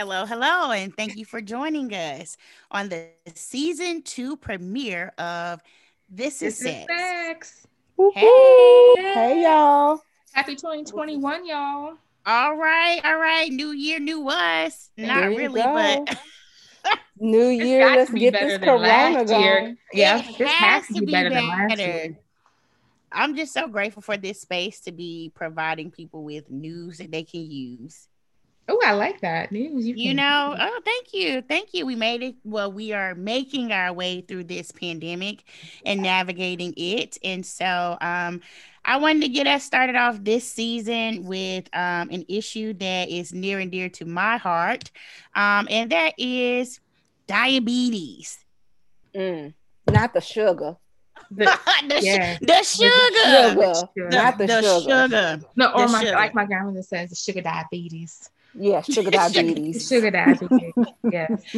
Hello, 0.00 0.24
hello, 0.24 0.70
and 0.70 0.96
thank 0.96 1.14
you 1.18 1.26
for 1.26 1.42
joining 1.42 1.92
us 1.92 2.38
on 2.70 2.88
the 2.88 3.08
season 3.34 4.00
two 4.00 4.34
premiere 4.34 5.12
of 5.18 5.60
This, 6.08 6.38
This 6.38 6.54
is 6.54 6.64
is 6.64 6.86
Sex. 6.86 6.94
Sex. 6.96 7.66
Hey, 8.14 8.94
Hey 8.96 9.42
y'all. 9.42 10.00
Happy 10.32 10.56
2021, 10.56 11.46
y'all. 11.46 11.98
all 12.24 12.56
right, 12.56 12.98
all 13.04 13.18
right. 13.18 13.52
New 13.52 13.72
year, 13.72 14.00
new 14.00 14.26
us. 14.30 14.88
Not 14.96 15.26
really, 15.26 15.60
go. 15.60 15.74
but 16.06 16.18
New 17.18 17.48
year, 17.48 17.94
let's 17.94 18.10
be 18.10 18.20
get 18.20 18.32
this 18.32 18.56
corona 18.56 19.26
going. 19.26 19.76
Yeah, 19.92 20.20
it 20.20 20.38
this 20.38 20.50
has 20.50 20.86
has 20.86 20.96
to 20.96 21.02
be 21.02 21.12
better 21.12 21.28
than 21.28 21.46
last 21.46 21.78
year. 21.78 22.18
I'm 23.12 23.36
just 23.36 23.52
so 23.52 23.68
grateful 23.68 24.00
for 24.00 24.16
this 24.16 24.40
space 24.40 24.80
to 24.80 24.92
be 24.92 25.30
providing 25.34 25.90
people 25.90 26.24
with 26.24 26.48
news 26.50 26.96
that 26.96 27.10
they 27.10 27.24
can 27.24 27.50
use. 27.50 28.08
Oh, 28.72 28.80
I 28.86 28.92
like 28.92 29.20
that 29.22 29.50
news. 29.50 29.84
You, 29.84 29.96
You 29.96 30.10
can- 30.10 30.16
know, 30.18 30.56
oh, 30.58 30.80
thank 30.84 31.12
you. 31.12 31.42
Thank 31.42 31.74
you. 31.74 31.84
We 31.86 31.96
made 31.96 32.22
it. 32.22 32.36
Well, 32.44 32.70
we 32.70 32.92
are 32.92 33.16
making 33.16 33.72
our 33.72 33.92
way 33.92 34.20
through 34.20 34.44
this 34.44 34.70
pandemic 34.70 35.42
and 35.84 36.00
navigating 36.00 36.72
it. 36.76 37.18
And 37.24 37.44
so 37.44 37.98
um, 38.00 38.40
I 38.84 38.96
wanted 38.98 39.22
to 39.22 39.28
get 39.28 39.48
us 39.48 39.64
started 39.64 39.96
off 39.96 40.22
this 40.22 40.50
season 40.50 41.24
with 41.24 41.64
um, 41.74 42.10
an 42.10 42.24
issue 42.28 42.72
that 42.74 43.08
is 43.08 43.32
near 43.32 43.58
and 43.58 43.72
dear 43.72 43.88
to 43.88 44.04
my 44.04 44.36
heart, 44.36 44.92
um, 45.34 45.66
and 45.68 45.90
that 45.90 46.14
is 46.16 46.78
diabetes. 47.26 48.38
Mm, 49.14 49.52
not 49.90 50.14
the 50.14 50.20
sugar. 50.20 50.76
the, 51.30 51.44
the, 51.88 52.00
yeah. 52.02 52.36
sh- 52.36 52.38
the 52.40 52.62
sugar. 52.62 52.90
Sugar, 53.50 53.74
sugar. 53.74 54.08
not 54.10 54.38
the, 54.38 54.46
sugar. 54.46 54.80
sugar. 54.80 55.40
no, 55.56 55.72
or 55.72 55.86
the 55.86 55.92
my, 55.92 56.00
sugar. 56.04 56.12
like 56.12 56.34
my 56.34 56.44
grandmother 56.44 56.82
says, 56.82 57.10
the 57.10 57.16
sugar 57.16 57.40
diabetes. 57.40 58.30
Yeah, 58.54 58.80
sugar 58.82 59.10
diabetes. 59.10 59.86
Sugar 59.86 60.10
diabetes. 60.10 60.72
yes. 61.10 61.42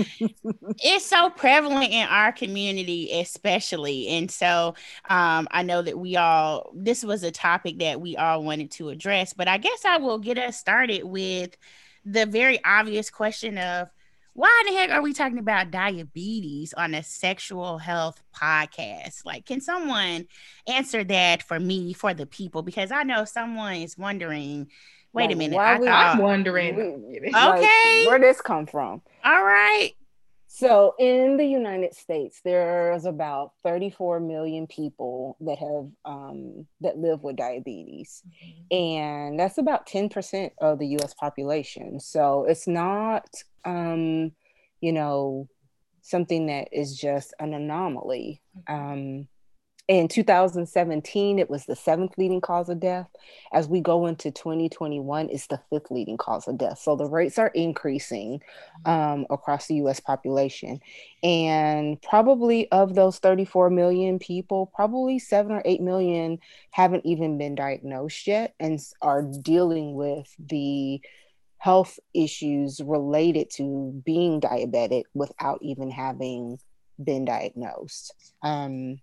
it's 0.83 1.07
so 1.07 1.31
prevalent 1.31 1.93
in 1.93 2.07
our 2.09 2.33
community 2.33 3.11
especially 3.13 4.09
and 4.09 4.31
so 4.31 4.75
um, 5.09 5.49
i 5.51 5.63
know 5.63 5.83
that 5.83 5.99
we 5.99 6.17
all 6.17 6.71
this 6.75 7.05
was 7.05 7.23
a 7.23 7.31
topic 7.31 7.79
that 7.79 8.01
we 8.01 8.17
all 8.17 8.43
wanted 8.43 8.71
to 8.71 8.89
address 8.89 9.33
but 9.33 9.49
i 9.49 9.59
guess 9.59 9.85
i 9.85 9.97
will 9.97 10.19
get 10.19 10.39
us 10.39 10.57
started 10.57 11.05
with 11.05 11.57
the 12.05 12.27
very 12.27 12.63
obvious 12.65 13.11
question 13.11 13.59
of 13.59 13.89
why 14.35 14.63
the 14.67 14.75
heck 14.75 14.91
are 14.91 15.03
we 15.03 15.13
talking 15.13 15.39
about 15.39 15.71
diabetes 15.71 16.73
on 16.73 16.95
a 16.95 17.03
sexual 17.03 17.79
health 17.79 18.23
podcast 18.35 19.25
like 19.25 19.45
can 19.47 19.61
someone 19.61 20.27
answer 20.67 21.05
that 21.05 21.43
for 21.43 21.61
me 21.61 21.93
for 21.93 22.15
the 22.15 22.27
people 22.27 22.63
because 22.63 22.91
i 22.91 23.03
know 23.03 23.25
someone 23.25 23.77
is 23.77 23.99
wondering 23.99 24.69
wait 25.13 25.31
a 25.31 25.37
minute 25.37 25.57
why 25.57 25.75
I 25.75 25.79
we- 25.79 25.87
thought, 25.87 26.15
I'm 26.17 26.19
wondering. 26.23 26.77
We-. 26.77 27.29
Okay. 27.35 28.07
where 28.07 28.19
this 28.19 28.41
come 28.41 28.67
from? 28.67 29.03
all 29.25 29.45
right 29.45 29.93
So 30.49 30.95
in 30.99 31.39
the 31.39 31.47
United 31.47 31.95
States, 31.95 32.41
there's 32.45 33.07
about 33.07 33.53
34 33.63 34.21
million 34.21 34.67
people 34.67 35.37
that 35.41 35.59
have 35.59 35.89
um, 36.05 36.67
that 36.83 36.99
live 36.99 37.23
with 37.23 37.37
diabetes, 37.37 38.23
and 38.71 39.39
that's 39.41 39.57
about 39.57 39.87
10% 39.89 40.51
of 40.61 40.79
the 40.79 40.89
U.S. 40.99 41.15
population. 41.15 41.99
So 42.01 42.45
it's 42.47 42.69
not, 42.69 43.25
um, 43.65 44.33
you 44.83 44.93
know, 44.93 45.49
something 46.03 46.47
that 46.49 46.69
is 46.71 46.99
just 46.99 47.33
an 47.41 47.55
anomaly. 47.55 48.43
Um, 48.69 49.29
in 49.89 50.07
2017, 50.07 51.39
it 51.39 51.51
was 51.51 51.67
the 51.67 51.75
seventh 51.75 52.17
leading 52.17 52.41
cause 52.41 52.69
of 52.69 52.79
death. 52.79 53.09
As 53.53 53.67
we 53.67 53.81
go 53.81 54.07
into 54.07 54.31
2021, 54.31 55.29
it's 55.29 55.49
the 55.49 55.61
fifth 55.71 55.91
leading 55.91 56.17
cause 56.17 56.47
of 56.47 56.57
death. 56.57 56.79
So 56.79 56.95
the 56.95 57.09
rates 57.09 57.37
are 57.39 57.49
increasing 57.49 58.41
um, 58.85 59.27
across 59.29 59.67
the 59.67 59.75
US 59.77 59.99
population. 59.99 60.81
And 61.25 62.01
probably 62.01 62.71
of 62.71 62.95
those 62.95 63.19
34 63.19 63.71
million 63.71 64.21
people, 64.21 64.67
probably 64.67 65.19
seven 65.19 65.53
or 65.53 65.63
eight 65.65 65.81
million 65.81 66.39
haven't 66.71 67.05
even 67.05 67.37
been 67.37 67.57
diagnosed 67.57 68.27
yet 68.29 68.55
and 68.61 68.81
are 69.03 69.23
dealing 69.23 69.95
with 69.95 70.33
the 70.39 71.01
health 71.59 71.99
issues 72.15 72.81
related 72.85 73.51
to 73.51 74.01
being 74.05 74.41
diabetic 74.41 75.05
without 75.13 75.59
even 75.61 75.91
having 75.91 76.59
been 77.03 77.25
diagnosed. 77.25 78.15
Um, 78.43 78.99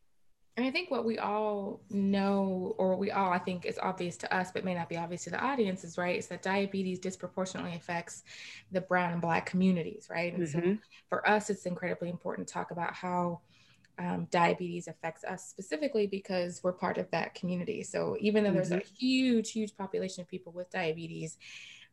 And 0.59 0.67
I 0.67 0.71
think 0.71 0.91
what 0.91 1.05
we 1.05 1.17
all 1.17 1.79
know, 1.89 2.75
or 2.77 2.97
we 2.97 3.11
all, 3.11 3.31
I 3.31 3.37
think 3.39 3.65
is 3.65 3.79
obvious 3.81 4.17
to 4.17 4.35
us, 4.35 4.51
but 4.51 4.65
may 4.65 4.73
not 4.73 4.89
be 4.89 4.97
obvious 4.97 5.23
to 5.23 5.29
the 5.29 5.39
audience, 5.41 5.85
is 5.85 5.97
right, 5.97 6.19
is 6.19 6.27
that 6.27 6.41
diabetes 6.41 6.99
disproportionately 6.99 7.75
affects 7.75 8.23
the 8.69 8.81
brown 8.81 9.13
and 9.13 9.21
black 9.21 9.45
communities, 9.45 10.07
right? 10.09 10.33
And 10.33 10.49
so 10.49 10.59
Mhm. 10.59 10.79
for 11.07 11.25
us, 11.25 11.49
it's 11.49 11.65
incredibly 11.65 12.09
important 12.09 12.45
to 12.49 12.53
talk 12.53 12.71
about 12.71 12.93
how 12.93 13.39
um, 13.99 14.27
diabetes 14.31 14.89
affects 14.89 15.23
us 15.23 15.45
specifically 15.45 16.07
because 16.07 16.61
we're 16.61 16.73
part 16.73 16.97
of 16.97 17.09
that 17.11 17.35
community. 17.35 17.81
So 17.81 18.17
even 18.19 18.43
though 18.43 18.51
there's 18.51 18.71
a 18.71 18.79
huge, 18.79 19.51
huge 19.51 19.77
population 19.77 20.21
of 20.23 20.27
people 20.27 20.51
with 20.51 20.69
diabetes, 20.69 21.37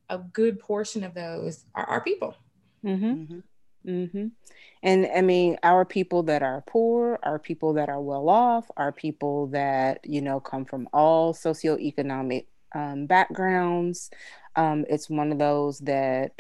a 0.08 0.18
good 0.18 0.58
portion 0.58 1.04
of 1.04 1.14
those 1.14 1.66
are 1.76 1.84
our 1.84 2.00
people. 2.00 2.34
Mhm. 2.84 3.44
Hmm 3.86 4.28
And 4.82 5.08
I 5.16 5.22
mean, 5.22 5.58
our 5.62 5.84
people 5.84 6.24
that 6.24 6.42
are 6.42 6.62
poor, 6.66 7.18
our 7.22 7.38
people 7.38 7.74
that 7.74 7.88
are 7.88 8.00
well 8.00 8.28
off, 8.28 8.70
our 8.76 8.92
people 8.92 9.48
that, 9.48 10.00
you 10.04 10.22
know, 10.22 10.40
come 10.40 10.64
from 10.64 10.88
all 10.92 11.34
socioeconomic 11.34 12.46
um, 12.74 13.06
backgrounds. 13.06 14.10
Um, 14.56 14.84
it's 14.88 15.10
one 15.10 15.32
of 15.32 15.38
those 15.38 15.78
that 15.80 16.32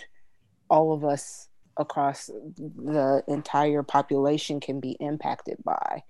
all 0.70 0.92
of 0.92 1.04
us 1.04 1.48
across 1.78 2.26
the 2.28 3.22
entire 3.28 3.82
population 3.82 4.60
can 4.60 4.80
be 4.80 4.92
impacted 5.00 5.58
by. 5.64 6.02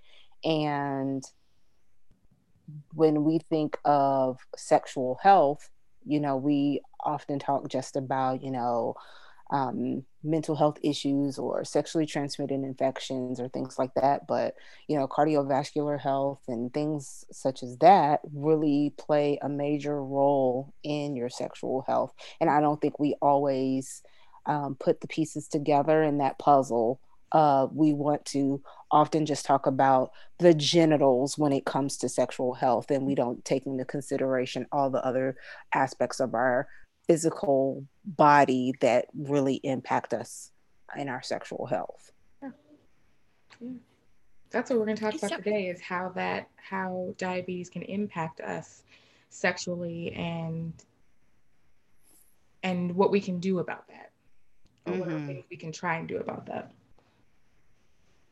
And 0.44 1.24
when 2.94 3.24
we 3.24 3.38
think 3.38 3.78
of 3.84 4.38
sexual 4.56 5.18
health, 5.22 5.68
you 6.04 6.20
know, 6.20 6.36
we 6.36 6.80
often 7.04 7.38
talk 7.38 7.68
just 7.68 7.96
about, 7.96 8.42
you 8.42 8.50
know, 8.50 8.94
um, 9.50 10.04
mental 10.24 10.56
health 10.56 10.78
issues 10.82 11.38
or 11.38 11.64
sexually 11.64 12.06
transmitted 12.06 12.54
infections 12.54 13.38
or 13.38 13.48
things 13.48 13.78
like 13.78 13.94
that. 13.94 14.26
But, 14.26 14.56
you 14.88 14.98
know, 14.98 15.06
cardiovascular 15.06 16.00
health 16.00 16.40
and 16.48 16.72
things 16.74 17.24
such 17.30 17.62
as 17.62 17.78
that 17.78 18.20
really 18.32 18.92
play 18.98 19.38
a 19.40 19.48
major 19.48 20.02
role 20.02 20.74
in 20.82 21.14
your 21.14 21.30
sexual 21.30 21.84
health. 21.86 22.12
And 22.40 22.50
I 22.50 22.60
don't 22.60 22.80
think 22.80 22.98
we 22.98 23.14
always 23.22 24.02
um, 24.46 24.76
put 24.78 25.00
the 25.00 25.08
pieces 25.08 25.48
together 25.48 26.02
in 26.02 26.18
that 26.18 26.38
puzzle. 26.38 27.00
Uh, 27.32 27.66
we 27.72 27.92
want 27.92 28.24
to 28.24 28.62
often 28.90 29.26
just 29.26 29.44
talk 29.44 29.66
about 29.66 30.12
the 30.38 30.54
genitals 30.54 31.36
when 31.36 31.52
it 31.52 31.64
comes 31.64 31.96
to 31.96 32.08
sexual 32.08 32.54
health, 32.54 32.90
and 32.90 33.04
we 33.04 33.16
don't 33.16 33.44
take 33.44 33.66
into 33.66 33.84
consideration 33.84 34.66
all 34.70 34.90
the 34.90 35.04
other 35.04 35.36
aspects 35.74 36.20
of 36.20 36.34
our 36.34 36.68
physical 37.08 37.84
body 38.04 38.74
that 38.80 39.06
really 39.16 39.56
impact 39.62 40.12
us 40.12 40.50
in 40.96 41.08
our 41.08 41.22
sexual 41.22 41.66
health. 41.66 42.12
Yeah, 42.42 42.50
That's 44.50 44.70
what 44.70 44.78
we're 44.78 44.86
going 44.86 44.96
to 44.96 45.02
talk 45.02 45.14
about 45.14 45.30
so- 45.30 45.36
today 45.36 45.68
is 45.68 45.80
how 45.80 46.10
that 46.10 46.48
how 46.56 47.14
diabetes 47.18 47.70
can 47.70 47.82
impact 47.82 48.40
us 48.40 48.82
sexually 49.28 50.12
and 50.14 50.72
and 52.64 52.96
what 52.96 53.12
we 53.12 53.20
can 53.20 53.38
do 53.38 53.60
about 53.60 53.86
that. 53.88 54.10
Or 54.86 54.94
what 54.98 55.08
are 55.08 55.12
Mhm. 55.12 55.26
things 55.26 55.44
we 55.50 55.56
can 55.56 55.70
try 55.72 55.96
and 55.98 56.08
do 56.08 56.18
about 56.18 56.46
that. 56.46 56.72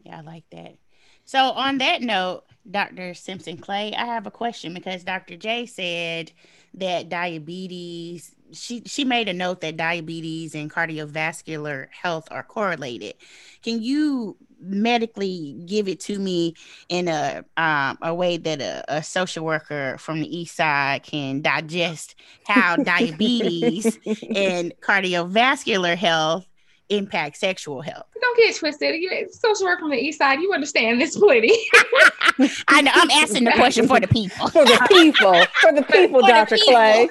Yeah, 0.03 0.19
I 0.19 0.21
like 0.23 0.49
that. 0.51 0.77
So 1.25 1.39
on 1.39 1.79
that 1.79 2.03
note, 2.03 2.45
Dr. 2.71 3.15
Simpson 3.15 3.59
Clay, 3.59 3.95
I 3.95 4.07
have 4.07 4.27
a 4.27 4.31
question 4.31 4.75
because 4.75 5.05
Dr. 5.05 5.37
J 5.37 5.67
said 5.67 6.33
that 6.75 7.09
diabetes, 7.09 8.35
she 8.53 8.83
she 8.87 9.05
made 9.05 9.29
a 9.29 9.33
note 9.33 9.61
that 9.61 9.77
diabetes 9.77 10.55
and 10.55 10.71
cardiovascular 10.71 11.89
health 11.91 12.29
are 12.31 12.43
correlated. 12.43 13.15
Can 13.63 13.83
you 13.83 14.37
medically 14.61 15.61
give 15.67 15.89
it 15.89 16.01
to 16.01 16.19
me 16.19 16.55
in 16.89 17.09
a 17.09 17.45
um, 17.57 17.99
a 18.01 18.15
way 18.15 18.37
that 18.39 18.61
a, 18.61 18.85
a 18.89 19.03
social 19.03 19.45
worker 19.45 19.97
from 19.99 20.21
the 20.21 20.37
east 20.37 20.57
side 20.57 21.03
can 21.03 21.43
digest 21.43 22.15
how 22.47 22.77
diabetes 22.83 23.99
and 24.35 24.73
cardiovascular 24.81 25.97
health 25.97 26.49
impact 26.89 27.37
sexual 27.37 27.81
health? 27.81 28.07
Don't 28.21 28.37
get 28.37 28.57
twisted. 28.57 28.95
You 29.01 29.29
social 29.31 29.67
work 29.67 29.81
from 29.81 29.91
the 29.91 29.99
east 29.99 30.19
side, 30.19 30.41
you 30.41 30.53
understand 30.53 31.01
this 31.01 31.17
plenty. 31.17 31.53
I 32.69 32.81
know 32.83 32.91
I'm 32.95 33.11
asking 33.11 33.45
the 33.45 33.53
question 33.53 33.87
for 33.87 34.01
the 34.01 34.09
people. 34.09 34.49
For 34.49 34.65
the 34.65 34.87
people, 34.91 35.35
for 35.61 35.73
the 35.73 35.83
people, 35.83 36.21
For 36.21 36.27
the 36.27 36.33
Dr. 36.33 36.57
people. 36.57 36.73
Clay. 36.73 37.09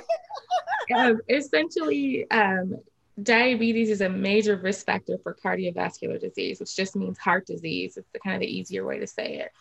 um, 0.96 1.22
essentially, 1.30 2.30
um, 2.32 2.76
diabetes 3.22 3.90
is 3.90 4.02
a 4.02 4.10
major 4.10 4.56
risk 4.58 4.86
factor 4.86 5.18
for 5.22 5.36
cardiovascular 5.36 6.20
disease, 6.20 6.60
which 6.60 6.76
just 6.76 6.96
means 6.96 7.18
heart 7.18 7.46
disease. 7.46 7.98
It's 7.98 8.10
the 8.12 8.20
kind 8.20 8.36
of 8.36 8.42
the 8.42 8.48
easier 8.48 8.86
way 8.86 9.00
to 9.00 9.08
say 9.08 9.38
it. 9.40 9.52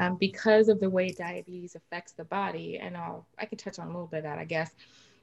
Um, 0.00 0.16
because 0.16 0.68
of 0.68 0.78
the 0.78 0.88
way 0.90 1.10
diabetes 1.10 1.74
affects 1.74 2.12
the 2.12 2.24
body, 2.24 2.78
and 2.78 2.96
I'll 2.96 3.26
I 3.38 3.46
can 3.46 3.58
touch 3.58 3.78
on 3.80 3.86
a 3.86 3.90
little 3.90 4.06
bit 4.06 4.18
of 4.18 4.24
that, 4.24 4.38
I 4.38 4.44
guess. 4.44 4.70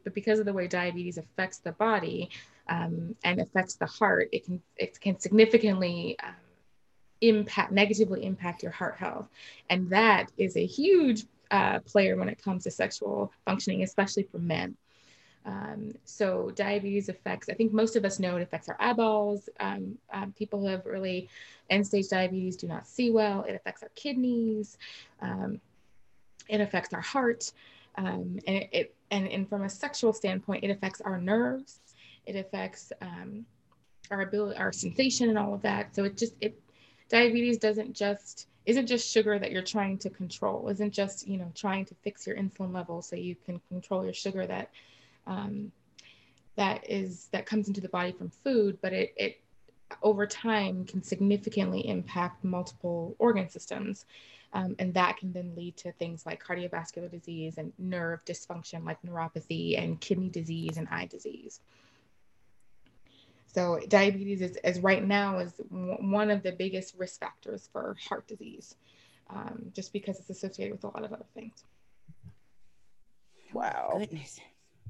but 0.04 0.14
because 0.14 0.40
of 0.40 0.46
the 0.46 0.52
way 0.54 0.68
diabetes 0.68 1.18
affects 1.18 1.60
the 1.60 1.72
body 1.74 2.30
um, 2.68 3.16
and 3.24 3.40
affects 3.40 3.76
the 3.76 3.86
heart, 3.86 4.30
it 4.32 4.46
can 4.46 4.62
it 4.78 5.00
can 5.00 5.20
significantly 5.20 6.18
um, 6.24 6.34
impact 7.22 7.72
negatively 7.72 8.26
impact 8.26 8.64
your 8.64 8.72
heart 8.72 8.96
health, 8.98 9.28
and 9.70 9.90
that 9.90 10.32
is 10.38 10.58
a 10.58 10.66
huge 10.66 11.26
uh, 11.52 11.80
player 11.80 12.16
when 12.18 12.30
it 12.30 12.42
comes 12.42 12.64
to 12.64 12.72
sexual 12.72 13.32
functioning, 13.46 13.84
especially 13.84 14.24
for 14.24 14.40
men. 14.40 14.76
Um, 15.46 15.94
so 16.06 16.50
diabetes 16.56 17.08
affects, 17.08 17.50
I 17.50 17.54
think 17.54 17.72
most 17.72 17.96
of 17.96 18.04
us 18.04 18.20
know 18.20 18.36
it 18.36 18.42
affects 18.42 18.68
our 18.68 18.78
eyeballs. 18.80 19.48
Um, 19.60 19.98
um, 20.12 20.34
people 20.34 20.60
who 20.60 20.68
have 20.68 20.82
early 20.86 21.30
end 21.70 21.86
stage 21.86 22.08
diabetes 22.10 22.56
do 22.56 22.68
not 22.68 22.88
see 22.88 23.12
well. 23.12 23.44
It 23.48 23.56
affects 23.56 23.84
our 23.84 23.92
kidneys. 23.96 24.78
Um, 25.22 25.62
it 26.50 26.62
affects 26.62 26.94
our 26.94 27.02
heart. 27.02 27.52
Um, 27.96 28.40
and 28.48 28.58
it, 28.58 28.70
it, 28.72 28.96
and, 29.12 29.28
and 29.28 29.48
from 29.48 29.64
a 29.64 29.70
sexual 29.70 30.14
standpoint, 30.14 30.64
it 30.64 30.72
affects 30.72 31.02
our 31.02 31.22
nerves. 31.22 31.80
It 32.25 32.36
affects 32.36 32.92
um, 33.01 33.45
our 34.12 34.22
ability, 34.22 34.57
our 34.57 34.72
sensation 34.72 35.30
and 35.30 35.38
all 35.38 35.54
of 35.54 35.62
that. 35.62 35.95
So 35.95 36.04
it 36.04 36.18
just, 36.18 36.33
it, 36.42 36.60
diabetes 37.10 37.57
doesn't 37.57 37.94
just, 37.94 38.48
isn't 38.66 38.88
just 38.88 39.12
sugar 39.12 39.38
that 39.38 39.51
you're 39.51 39.62
trying 39.62 39.98
to 40.00 40.10
control, 40.10 40.69
isn't 40.69 40.92
just, 40.92 41.27
you 41.27 41.38
know, 41.38 41.51
trying 41.56 41.86
to 41.86 41.95
fix 42.04 42.25
your 42.25 42.36
insulin 42.36 42.74
level 42.74 43.01
so 43.01 43.16
you 43.16 43.36
can 43.45 43.62
control 43.69 44.04
your 44.04 44.13
sugar 44.13 44.45
that 44.48 44.72
um, 45.27 45.72
that 46.56 46.89
is 46.89 47.27
that 47.31 47.45
comes 47.45 47.68
into 47.68 47.81
the 47.81 47.89
body 47.89 48.12
from 48.12 48.30
food, 48.30 48.77
but 48.81 48.94
it 48.94 49.13
it 49.18 49.42
over 50.01 50.25
time 50.25 50.86
can 50.86 51.04
significantly 51.04 51.88
impact 51.88 52.44
multiple 52.44 53.16
organ 53.19 53.50
systems. 53.50 54.06
Um, 54.54 54.75
and 54.80 54.94
that 54.94 55.18
can 55.18 55.33
then 55.33 55.51
lead 55.56 55.75
to 55.77 55.92
things 55.94 56.25
like 56.25 56.42
cardiovascular 56.42 57.12
disease 57.12 57.57
and 57.57 57.74
nerve 57.77 58.24
dysfunction 58.24 58.86
like 58.86 58.98
neuropathy 59.01 59.77
and 59.77 60.00
kidney 60.00 60.30
disease 60.30 60.77
and 60.77 60.88
eye 60.89 61.07
disease. 61.07 61.60
So 63.56 63.80
diabetes 63.88 64.42
is, 64.42 64.57
is 64.66 64.80
right 64.81 65.02
now 65.02 65.40
is 65.40 65.54
w- 65.72 65.96
one 66.02 66.30
of 66.30 66.44
the 66.44 66.52
biggest 66.52 66.94
risk 66.98 67.22
factors 67.22 67.69
for 67.72 67.96
heart 68.10 68.28
disease, 68.28 68.75
um, 69.30 69.72
just 69.74 69.94
because 69.94 70.19
it's 70.19 70.30
associated 70.30 70.74
with 70.74 70.84
a 70.84 70.88
lot 70.88 71.06
of 71.06 71.13
other 71.13 71.25
things. 71.34 71.63
Wow. 73.54 73.96
Goodness. 73.98 74.42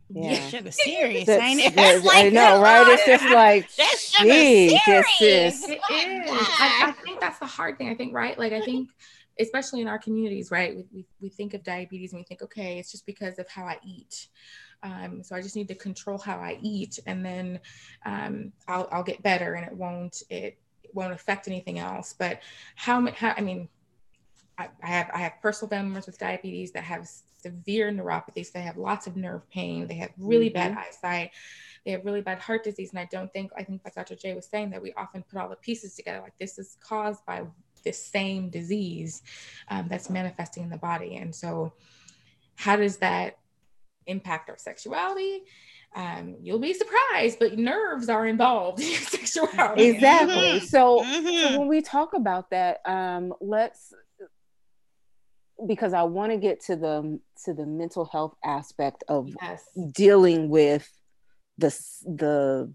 Yeah, 0.10 0.40
sugar 0.50 0.72
serious, 0.72 1.26
That's, 1.28 1.44
ain't 1.44 1.60
it? 1.60 1.76
that's- 1.76 2.04
Like, 2.04 2.26
I 2.26 2.30
know, 2.30 2.60
right? 2.62 2.88
It's 2.88 3.06
just 3.06 3.24
like, 3.34 3.72
That's 3.76 4.10
sugar 4.16 4.30
gee, 4.32 4.68
this 4.70 5.06
serious. 5.18 5.64
is 5.64 5.70
It 5.70 5.80
is. 5.80 6.30
I, 6.60 6.88
I 6.88 6.92
think 7.04 7.20
that's 7.20 7.40
the 7.40 7.46
hard 7.48 7.78
thing. 7.78 7.90
I 7.90 7.96
think, 7.96 8.14
right? 8.14 8.38
Like, 8.38 8.54
I 8.54 8.62
think, 8.62 8.90
especially 9.40 9.82
in 9.82 9.88
our 9.88 9.98
communities, 10.00 10.50
right? 10.52 10.76
We, 10.76 10.86
we, 10.94 11.06
we 11.22 11.30
think 11.30 11.54
of 11.56 11.64
diabetes 11.64 12.14
and 12.14 12.20
we 12.20 12.24
think, 12.24 12.42
okay, 12.44 12.78
it's 12.80 12.92
just 12.92 13.06
because 13.06 13.38
of 13.40 13.48
how 13.50 13.66
I 13.66 13.78
eat. 13.84 14.28
Um, 14.86 15.24
so 15.24 15.36
I 15.36 15.42
just 15.42 15.56
need 15.56 15.68
to 15.70 15.76
control 15.76 16.20
how 16.20 16.38
I 16.38 16.60
eat, 16.62 17.00
and 17.08 17.26
then 17.26 17.60
um, 18.06 18.52
I'll, 18.68 18.88
I'll 18.92 19.04
get 19.04 19.24
better, 19.24 19.56
and 19.56 19.66
it 19.66 19.74
won't 19.74 20.22
it 20.30 20.60
won't 20.94 21.12
affect 21.12 21.48
anything 21.48 21.80
else. 21.80 22.14
But 22.18 22.42
how, 22.76 23.06
how 23.12 23.34
I 23.36 23.42
mean, 23.42 23.68
I, 24.60 24.70
I 24.84 24.88
have 24.88 25.10
I 25.14 25.18
have 25.18 25.34
personal 25.42 25.70
family 25.70 25.90
members 25.90 26.06
with 26.06 26.20
diabetes 26.20 26.72
that 26.74 26.84
have 26.84 27.08
severe 27.42 27.92
neuropathies. 27.92 28.52
They 28.52 28.62
have 28.62 28.78
lots 28.78 29.08
of 29.08 29.16
nerve 29.16 29.50
pain. 29.50 29.88
They 29.88 29.96
have 29.96 30.12
really 30.20 30.50
bad 30.50 30.78
eyesight. 30.78 31.32
They 31.84 31.92
have 31.92 32.06
really 32.06 32.22
bad 32.22 32.40
heart 32.40 32.64
disease. 32.64 32.92
And 32.92 33.00
I 33.00 33.08
don't 33.12 33.34
think 33.34 33.52
I 33.58 33.64
think 33.64 33.82
like 33.84 33.96
Dr. 33.96 34.16
Jay 34.16 34.36
was 34.36 34.46
saying 34.46 34.70
that 34.70 34.82
we 34.84 34.94
often 34.94 35.24
put 35.24 35.40
all 35.40 35.50
the 35.50 35.56
pieces 35.56 35.96
together. 35.96 36.22
Like 36.22 36.38
this 36.40 36.60
is 36.60 36.78
caused 36.80 37.26
by 37.26 37.44
this 37.84 38.04
same 38.04 38.50
disease 38.50 39.24
um, 39.70 39.88
that's 39.90 40.12
manifesting 40.12 40.64
in 40.64 40.70
the 40.70 40.78
body. 40.78 41.16
And 41.16 41.34
so, 41.34 41.74
how 42.56 42.76
does 42.76 42.98
that 42.98 43.38
impact 44.08 44.50
our 44.50 44.58
sexuality? 44.58 45.44
Um, 45.96 46.36
you'll 46.42 46.60
be 46.60 46.74
surprised, 46.74 47.40
but 47.40 47.58
nerves 47.58 48.10
are 48.10 48.26
involved 48.28 48.80
in 48.82 48.86
sexuality. 49.02 49.84
exactly. 49.88 50.60
Mhm. 50.60 50.62
So, 50.64 51.00
Mhm. 51.06 51.42
so 51.42 51.58
when 51.60 51.68
we 51.68 51.82
talk 51.82 52.14
about 52.14 52.50
that, 52.50 52.80
um, 52.86 53.34
let's 53.40 53.94
because 55.66 55.94
I 55.94 56.04
want 56.04 56.32
to 56.34 56.38
get 56.38 56.60
to 56.66 56.76
the 56.76 57.20
to 57.46 57.54
the 57.54 57.66
mental 57.66 58.06
health 58.06 58.36
aspect 58.44 59.04
of 59.08 59.30
Yes. 59.42 59.64
dealing 59.94 60.50
with 60.50 60.92
the 61.58 61.70
the 62.06 62.74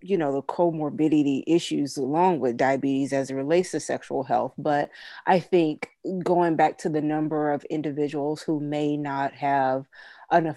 you 0.00 0.16
know 0.16 0.32
the 0.32 0.42
comorbidity 0.42 1.42
issues 1.46 1.96
along 1.96 2.38
with 2.40 2.56
diabetes 2.56 3.12
as 3.12 3.30
it 3.30 3.34
relates 3.34 3.70
to 3.70 3.78
sexual 3.80 4.24
health 4.24 4.52
but 4.58 4.90
i 5.26 5.38
think 5.38 5.90
going 6.24 6.56
back 6.56 6.76
to 6.78 6.88
the 6.88 7.00
number 7.00 7.52
of 7.52 7.62
individuals 7.64 8.42
who 8.42 8.58
may 8.58 8.96
not 8.96 9.32
have 9.32 9.86
an, 10.32 10.56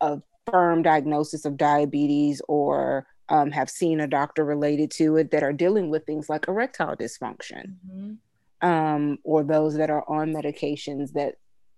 a 0.00 0.20
firm 0.50 0.82
diagnosis 0.82 1.44
of 1.44 1.56
diabetes 1.56 2.42
or 2.48 3.06
um, 3.28 3.52
have 3.52 3.70
seen 3.70 4.00
a 4.00 4.08
doctor 4.08 4.44
related 4.44 4.90
to 4.90 5.16
it 5.16 5.30
that 5.30 5.44
are 5.44 5.52
dealing 5.52 5.88
with 5.90 6.04
things 6.04 6.28
like 6.28 6.48
erectile 6.48 6.96
dysfunction 6.96 7.76
Mhm. 7.86 8.18
um, 8.62 9.18
or 9.22 9.44
those 9.44 9.76
that 9.76 9.90
are 9.90 10.04
on 10.08 10.32
medications 10.32 11.12
that 11.12 11.36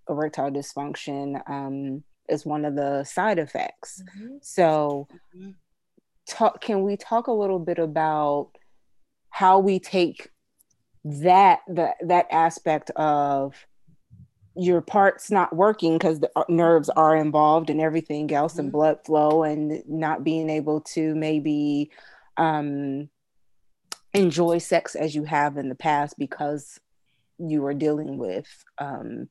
erectile 0.09 0.51
dysfunction 0.51 1.43
um, 1.51 2.03
is 2.29 2.47
one 2.47 2.65
of 2.65 2.75
the 2.75 3.05
side 3.05 3.39
effects. 3.39 4.03
Mhm. 4.17 4.39
So, 4.43 5.09
Mhm. 5.35 5.55
talk, 6.27 6.61
can 6.63 6.83
we 6.83 6.97
talk 6.97 7.27
a 7.27 7.33
little 7.33 7.59
bit 7.59 7.79
about 7.79 8.53
how 9.31 9.59
we 9.59 9.79
take 9.79 10.31
that 11.05 11.61
the, 11.69 11.95
that 12.01 12.27
aspect 12.31 12.91
of 12.91 13.67
your 14.55 14.81
parts 14.83 15.31
not 15.31 15.55
working 15.55 15.95
because 15.97 16.21
the 16.21 16.31
uh, 16.37 16.45
nerves 16.49 16.91
are 16.91 17.17
involved 17.17 17.71
and 17.71 17.81
everything 17.81 18.33
else 18.33 18.59
and 18.59 18.69
Mhm. 18.69 18.73
blood 18.73 19.05
flow 19.05 19.43
and 19.43 19.83
not 19.89 20.25
being 20.25 20.51
able 20.51 20.81
to 20.81 21.15
maybe 21.15 21.91
um, 22.37 23.09
enjoy 24.15 24.59
sex 24.59 24.95
as 24.95 25.15
you 25.15 25.25
have 25.25 25.57
in 25.57 25.69
the 25.69 25.75
past 25.75 26.19
because 26.19 26.79
you 27.39 27.65
are 27.65 27.75
dealing 27.75 28.19
with 28.19 28.47
um, 28.79 29.29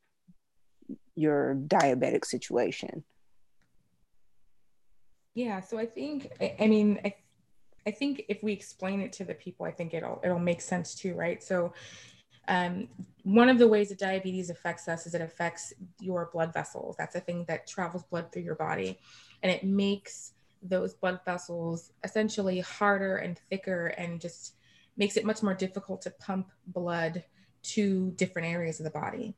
your 1.15 1.55
diabetic 1.55 2.25
situation. 2.25 3.03
Yeah, 5.33 5.61
so 5.61 5.77
I 5.77 5.85
think 5.85 6.31
I, 6.41 6.55
I 6.59 6.67
mean 6.67 6.99
I 7.05 7.13
I 7.85 7.91
think 7.91 8.23
if 8.27 8.43
we 8.43 8.51
explain 8.53 9.01
it 9.01 9.13
to 9.13 9.23
the 9.23 9.33
people, 9.33 9.65
I 9.65 9.71
think 9.71 9.93
it'll 9.93 10.19
it'll 10.23 10.39
make 10.39 10.61
sense 10.61 10.93
too, 10.93 11.13
right? 11.13 11.41
So 11.41 11.73
um, 12.47 12.87
one 13.23 13.49
of 13.49 13.59
the 13.59 13.67
ways 13.67 13.89
that 13.89 13.99
diabetes 13.99 14.49
affects 14.49 14.87
us 14.87 15.05
is 15.05 15.13
it 15.13 15.21
affects 15.21 15.73
your 15.99 16.29
blood 16.31 16.53
vessels. 16.53 16.95
That's 16.97 17.15
a 17.15 17.19
thing 17.19 17.45
that 17.47 17.67
travels 17.67 18.03
blood 18.03 18.31
through 18.31 18.43
your 18.43 18.55
body, 18.55 18.99
and 19.43 19.51
it 19.51 19.63
makes 19.63 20.33
those 20.63 20.93
blood 20.93 21.19
vessels 21.25 21.91
essentially 22.03 22.59
harder 22.59 23.17
and 23.17 23.39
thicker, 23.49 23.87
and 23.87 24.21
just 24.21 24.55
makes 24.97 25.17
it 25.17 25.25
much 25.25 25.41
more 25.41 25.53
difficult 25.53 26.01
to 26.03 26.11
pump 26.11 26.51
blood 26.67 27.23
to 27.63 28.11
different 28.11 28.47
areas 28.47 28.79
of 28.79 28.83
the 28.83 28.91
body. 28.91 29.35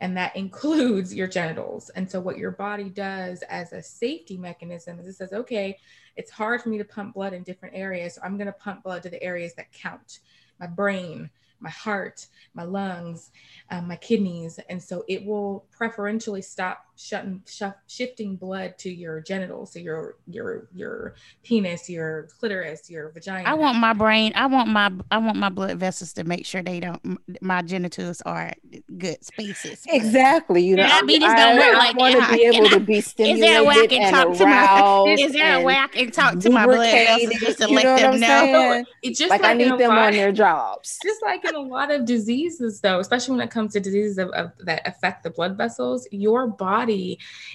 And 0.00 0.16
that 0.16 0.36
includes 0.36 1.14
your 1.14 1.26
genitals. 1.26 1.90
And 1.90 2.10
so, 2.10 2.20
what 2.20 2.36
your 2.36 2.50
body 2.50 2.90
does 2.90 3.42
as 3.48 3.72
a 3.72 3.82
safety 3.82 4.36
mechanism 4.36 4.98
is 4.98 5.06
it 5.06 5.14
says, 5.14 5.32
okay, 5.32 5.78
it's 6.16 6.30
hard 6.30 6.60
for 6.60 6.68
me 6.68 6.78
to 6.78 6.84
pump 6.84 7.14
blood 7.14 7.32
in 7.32 7.42
different 7.42 7.74
areas. 7.74 8.14
So, 8.14 8.20
I'm 8.22 8.36
going 8.36 8.46
to 8.46 8.52
pump 8.52 8.82
blood 8.82 9.02
to 9.04 9.10
the 9.10 9.22
areas 9.22 9.54
that 9.54 9.72
count 9.72 10.20
my 10.60 10.66
brain, 10.66 11.30
my 11.60 11.70
heart, 11.70 12.26
my 12.54 12.64
lungs, 12.64 13.30
um, 13.70 13.88
my 13.88 13.96
kidneys. 13.96 14.58
And 14.68 14.82
so, 14.82 15.04
it 15.08 15.24
will 15.24 15.66
preferentially 15.70 16.42
stop 16.42 16.85
shutting, 16.96 17.42
shuff, 17.46 17.74
shifting 17.86 18.36
blood 18.36 18.78
to 18.78 18.90
your 18.90 19.20
genitals. 19.20 19.72
So, 19.72 19.78
your, 19.78 20.16
your, 20.26 20.68
your 20.74 21.14
penis, 21.44 21.88
your 21.90 22.28
clitoris, 22.38 22.90
your 22.90 23.10
vagina. 23.10 23.48
I 23.48 23.54
want 23.54 23.78
my 23.78 23.92
brain. 23.92 24.32
I 24.34 24.46
want 24.46 24.68
my. 24.68 24.90
I 25.10 25.18
want 25.18 25.36
my 25.38 25.48
blood 25.48 25.78
vessels 25.78 26.12
to 26.14 26.24
make 26.24 26.46
sure 26.46 26.62
they 26.62 26.80
don't. 26.80 27.18
My 27.42 27.62
genitals 27.62 28.20
are 28.22 28.52
good 28.98 29.24
spaces. 29.24 29.84
Exactly. 29.88 30.64
You 30.64 30.76
know, 30.76 30.82
Yeah, 30.84 30.88
I, 30.94 31.00
diabetes 31.00 31.28
don't 31.28 31.58
work 31.58 31.74
like 31.78 31.96
want 31.96 32.14
to 32.14 32.20
that. 32.20 32.32
be 32.34 32.44
able 32.44 32.68
to 32.70 32.80
be 32.80 32.96
Is 32.98 33.14
there 33.14 33.60
a 33.60 33.64
way 33.64 33.74
I 33.74 33.86
stimulated 33.86 33.90
can 33.90 34.02
and 34.02 34.14
talk 34.14 34.36
to 34.38 34.44
my? 34.46 34.52
aroused. 34.66 35.20
Is 35.20 35.32
there 35.32 35.56
a 35.58 35.62
way 35.62 35.76
I 35.76 35.86
can 35.88 36.10
talk 36.10 36.38
to 36.40 36.50
my 36.50 36.64
blood 36.66 36.90
vessels 36.90 37.32
just 37.40 37.58
to 37.58 37.68
you 37.68 37.74
let 37.76 37.84
know 37.84 37.92
what 37.92 38.00
them 38.00 38.14
I'm 38.14 38.20
know? 38.20 38.26
saying? 38.26 38.84
It 39.02 39.16
just 39.16 39.30
Like 39.30 39.44
I 39.44 39.52
need 39.54 39.70
them 39.78 39.88
lot- 39.90 40.06
on 40.08 40.12
their 40.12 40.32
jobs. 40.32 40.98
just 41.02 41.22
like 41.22 41.44
in 41.44 41.54
a 41.54 41.60
lot 41.60 41.90
of 41.90 42.04
diseases 42.04 42.80
though 42.80 43.00
especially 43.00 43.36
when 43.36 43.46
it 43.46 43.50
comes 43.50 43.72
to 43.72 43.80
diseases 43.80 44.18
of, 44.18 44.28
of, 44.30 44.52
that 44.60 44.86
affect 44.86 45.22
the 45.22 45.30
blood 45.30 45.56
vessels 45.56 46.06
your 46.10 46.46
body 46.46 46.85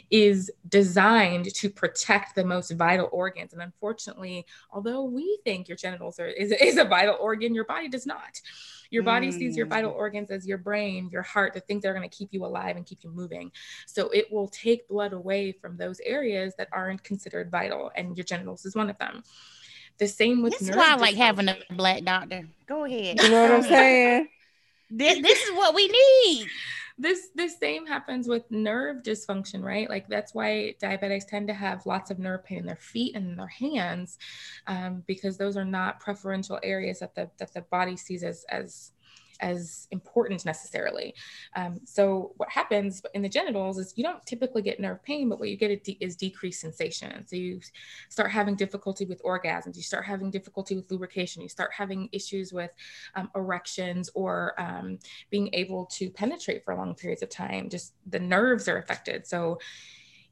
is 0.09 0.51
designed 0.69 1.53
to 1.53 1.69
protect 1.69 2.35
the 2.35 2.43
most 2.43 2.71
vital 2.71 3.09
organs 3.11 3.53
and 3.53 3.61
unfortunately 3.61 4.45
although 4.71 5.03
we 5.03 5.39
think 5.45 5.67
your 5.67 5.77
genitals 5.77 6.19
are 6.19 6.27
is, 6.27 6.51
is 6.51 6.77
a 6.77 6.83
vital 6.85 7.17
organ 7.19 7.53
your 7.55 7.65
body 7.65 7.88
does 7.88 8.05
not 8.05 8.41
your 8.89 9.03
body 9.03 9.31
sees 9.31 9.55
your 9.55 9.65
Mm. 9.67 9.69
vital 9.69 9.91
organs 9.91 10.31
as 10.31 10.45
your 10.45 10.57
brain 10.57 11.09
your 11.11 11.21
heart 11.21 11.53
the 11.53 11.59
things 11.61 11.81
that 11.83 11.89
are 11.89 11.93
going 11.93 12.09
to 12.09 12.15
keep 12.15 12.29
you 12.31 12.43
alive 12.45 12.75
and 12.75 12.85
keep 12.85 13.03
you 13.03 13.09
moving 13.11 13.51
so 13.85 14.09
it 14.09 14.31
will 14.31 14.47
take 14.47 14.88
blood 14.88 15.13
away 15.13 15.51
from 15.51 15.77
those 15.77 16.00
areas 16.01 16.53
that 16.57 16.67
aren't 16.71 17.03
considered 17.03 17.50
vital 17.50 17.91
and 17.95 18.17
your 18.17 18.23
genitals 18.25 18.65
is 18.65 18.75
one 18.75 18.89
of 18.89 18.97
them 18.97 19.23
the 19.97 20.07
same 20.07 20.41
with 20.41 20.53
This 20.53 20.69
is 20.69 20.75
why 20.75 20.93
I 20.93 20.95
like 20.95 21.15
having 21.15 21.47
a 21.47 21.57
black 21.71 22.03
doctor. 22.03 22.47
Go 22.65 22.85
ahead. 22.85 23.21
You 23.21 23.29
know 23.29 23.41
what 23.43 23.51
I'm 23.51 23.61
saying? 23.77 24.29
This, 24.89 25.21
this 25.21 25.43
is 25.43 25.51
what 25.51 25.75
we 25.75 25.88
need. 25.88 26.47
This 26.98 27.29
this 27.36 27.57
same 27.57 27.86
happens 27.86 28.27
with 28.27 28.50
nerve 28.50 28.98
dysfunction 29.03 29.63
right? 29.63 29.89
Like 29.89 30.07
that's 30.07 30.33
why 30.33 30.75
diabetics 30.81 31.27
tend 31.27 31.48
to 31.48 31.53
have 31.53 31.86
lots 31.86 32.12
of 32.12 32.19
nerve 32.19 32.43
pain 32.43 32.60
in 32.60 32.65
their 32.65 32.75
feet 32.75 33.15
and 33.15 33.31
in 33.31 33.36
their 33.36 33.48
hands 33.48 34.17
um, 34.67 35.03
because 35.07 35.38
those 35.38 35.57
are 35.57 35.65
not 35.65 36.00
preferential 36.00 36.60
areas 36.63 37.00
that 37.00 37.15
the 37.15 37.29
that 37.39 37.53
the 37.53 37.62
body 37.63 37.98
sees 37.98 38.24
as 38.24 38.45
as 38.50 38.91
as 39.41 39.88
important 39.91 40.45
necessarily. 40.45 41.13
Um, 41.55 41.79
so 41.83 42.33
what 42.38 42.50
happens 42.50 43.01
in 43.13 43.21
the 43.21 43.29
genitals 43.29 43.77
is 43.77 43.93
you 43.95 44.03
don't 44.03 44.25
typically 44.25 44.62
get 44.62 44.79
nerve 44.79 45.03
pain, 45.03 45.29
but 45.29 45.39
what 45.39 45.50
you 45.50 45.57
get 45.57 45.88
is 46.00 46.15
decreased 46.15 46.62
sensation. 46.62 47.25
So 47.27 47.36
you 47.36 47.60
start 48.10 48.31
having 48.31 48.55
difficulty 48.55 49.05
with 49.05 49.21
orgasms, 49.24 49.75
you 49.75 49.83
start 49.83 50.05
having 50.05 50.31
difficulty 50.31 50.75
with 50.75 50.89
lubrication, 50.89 51.41
you 51.41 51.50
start 51.50 51.71
having 51.75 52.10
issues 52.12 52.53
with 52.53 52.71
um, 53.15 53.29
erections 53.36 54.10
or 54.13 54.60
um, 54.60 55.00
being 55.29 55.50
able 55.53 55.86
to 55.88 56.10
penetrate 56.10 56.63
for 56.63 56.75
long 56.75 56.95
periods 56.95 57.21
of 57.21 57.29
time. 57.29 57.69
Just 57.69 57.93
the 58.07 58.19
nerves 58.19 58.67
are 58.67 58.77
affected. 58.77 59.27
So 59.27 59.60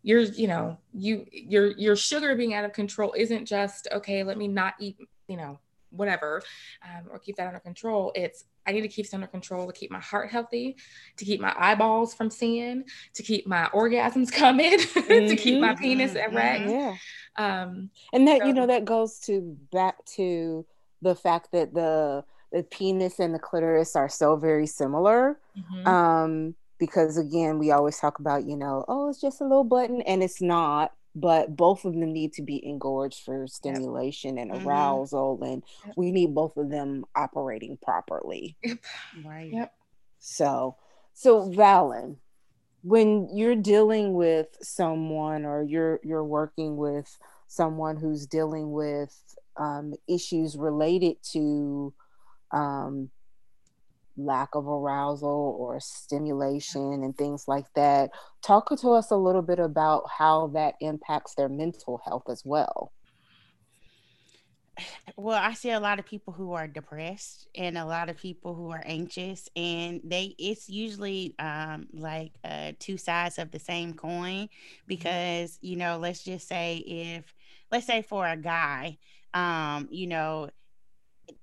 you're 0.01 0.21
you 0.21 0.47
know 0.47 0.77
you 0.93 1.25
your 1.31 1.71
your 1.71 1.95
sugar 1.95 2.35
being 2.35 2.53
out 2.53 2.65
of 2.65 2.73
control 2.73 3.13
isn't 3.17 3.45
just 3.45 3.87
okay 3.91 4.23
let 4.23 4.37
me 4.37 4.47
not 4.47 4.73
eat 4.79 4.97
you 5.27 5.35
know 5.35 5.59
whatever 5.91 6.41
um, 6.83 7.05
or 7.11 7.19
keep 7.19 7.35
that 7.35 7.47
under 7.47 7.59
control 7.59 8.11
it's 8.15 8.45
i 8.69 8.71
need 8.71 8.81
to 8.81 8.87
keep 8.87 9.05
it 9.05 9.13
under 9.13 9.27
control 9.27 9.67
to 9.67 9.73
keep 9.73 9.91
my 9.91 9.99
heart 9.99 10.29
healthy 10.29 10.77
to 11.17 11.25
keep 11.25 11.41
my 11.41 11.53
eyeballs 11.57 12.13
from 12.13 12.29
seeing 12.29 12.83
to 13.13 13.23
keep 13.23 13.47
my 13.47 13.65
orgasms 13.73 14.31
coming 14.43 14.77
mm-hmm. 14.77 15.27
to 15.27 15.35
keep 15.35 15.59
my 15.59 15.75
penis 15.75 16.13
mm-hmm. 16.13 16.33
erect 16.33 16.69
yeah 16.69 16.95
um, 17.37 17.89
and 18.11 18.27
that 18.27 18.39
so, 18.41 18.47
you 18.47 18.53
know 18.53 18.67
that 18.67 18.85
goes 18.85 19.19
to 19.19 19.57
back 19.71 20.03
to 20.05 20.65
the 21.01 21.15
fact 21.15 21.51
that 21.51 21.73
the 21.73 22.23
the 22.51 22.63
penis 22.63 23.19
and 23.19 23.33
the 23.33 23.39
clitoris 23.39 23.95
are 23.95 24.09
so 24.09 24.35
very 24.35 24.67
similar 24.67 25.39
mm-hmm. 25.57 25.87
um, 25.87 26.55
because 26.79 27.17
again 27.17 27.59
we 27.59 27.71
always 27.71 27.97
talk 27.97 28.19
about 28.19 28.45
you 28.45 28.57
know 28.57 28.83
oh 28.87 29.09
it's 29.09 29.21
just 29.21 29.41
a 29.41 29.43
little 29.43 29.63
button 29.63 30.01
and 30.01 30.23
it's 30.23 30.41
not 30.41 30.93
but 31.19 31.55
both 31.55 31.85
of 31.85 31.93
them 31.93 32.13
need 32.13 32.33
to 32.33 32.41
be 32.41 32.65
engorged 32.65 33.23
for 33.23 33.47
stimulation 33.47 34.37
yep. 34.37 34.43
and 34.43 34.51
mm-hmm. 34.51 34.67
arousal 34.67 35.35
mm-hmm. 35.37 35.51
and 35.53 35.63
yep. 35.85 35.93
we 35.97 36.11
need 36.11 36.33
both 36.33 36.57
of 36.57 36.69
them 36.69 37.05
operating 37.15 37.77
properly 37.81 38.55
yep 38.63 38.77
right 39.25 39.51
yep 39.53 39.73
so 40.19 40.75
so 41.13 41.49
valen 41.49 42.15
when 42.81 43.27
you're 43.33 43.55
dealing 43.55 44.13
with 44.13 44.47
someone 44.61 45.45
or 45.45 45.63
you're 45.63 45.99
you're 46.03 46.23
working 46.23 46.77
with 46.77 47.17
someone 47.47 47.97
who's 47.97 48.25
dealing 48.25 48.71
with 48.71 49.35
um, 49.57 49.93
issues 50.07 50.55
related 50.55 51.17
to 51.21 51.93
um, 52.51 53.09
lack 54.19 54.49
of 54.53 54.67
arousal 54.67 55.55
or 55.59 55.79
stimulation 55.79 57.03
and 57.03 57.17
things 57.17 57.45
like 57.47 57.65
that. 57.75 58.11
Talk 58.41 58.69
to 58.77 58.89
us 58.91 59.11
a 59.11 59.15
little 59.15 59.41
bit 59.41 59.59
about 59.59 60.03
how 60.17 60.47
that 60.53 60.75
impacts 60.81 61.35
their 61.35 61.49
mental 61.49 62.01
health 62.05 62.23
as 62.29 62.43
well. 62.45 62.91
Well, 65.17 65.39
I 65.41 65.53
see 65.53 65.71
a 65.71 65.79
lot 65.79 65.99
of 65.99 66.05
people 66.05 66.33
who 66.33 66.53
are 66.53 66.67
depressed 66.67 67.47
and 67.55 67.77
a 67.77 67.85
lot 67.85 68.09
of 68.09 68.17
people 68.17 68.55
who 68.55 68.71
are 68.71 68.83
anxious, 68.85 69.49
and 69.55 70.01
they 70.03 70.35
it's 70.37 70.69
usually 70.69 71.35
um, 71.39 71.87
like 71.93 72.31
uh, 72.43 72.73
two 72.79 72.97
sides 72.97 73.37
of 73.37 73.51
the 73.51 73.59
same 73.59 73.93
coin 73.93 74.45
mm-hmm. 74.45 74.87
because 74.87 75.57
you 75.61 75.75
know, 75.75 75.97
let's 75.97 76.23
just 76.23 76.47
say 76.47 76.77
if 76.77 77.33
let's 77.71 77.87
say 77.87 78.01
for 78.01 78.25
a 78.27 78.37
guy, 78.37 78.97
um, 79.33 79.87
you 79.91 80.07
know, 80.07 80.49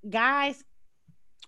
guys 0.08 0.64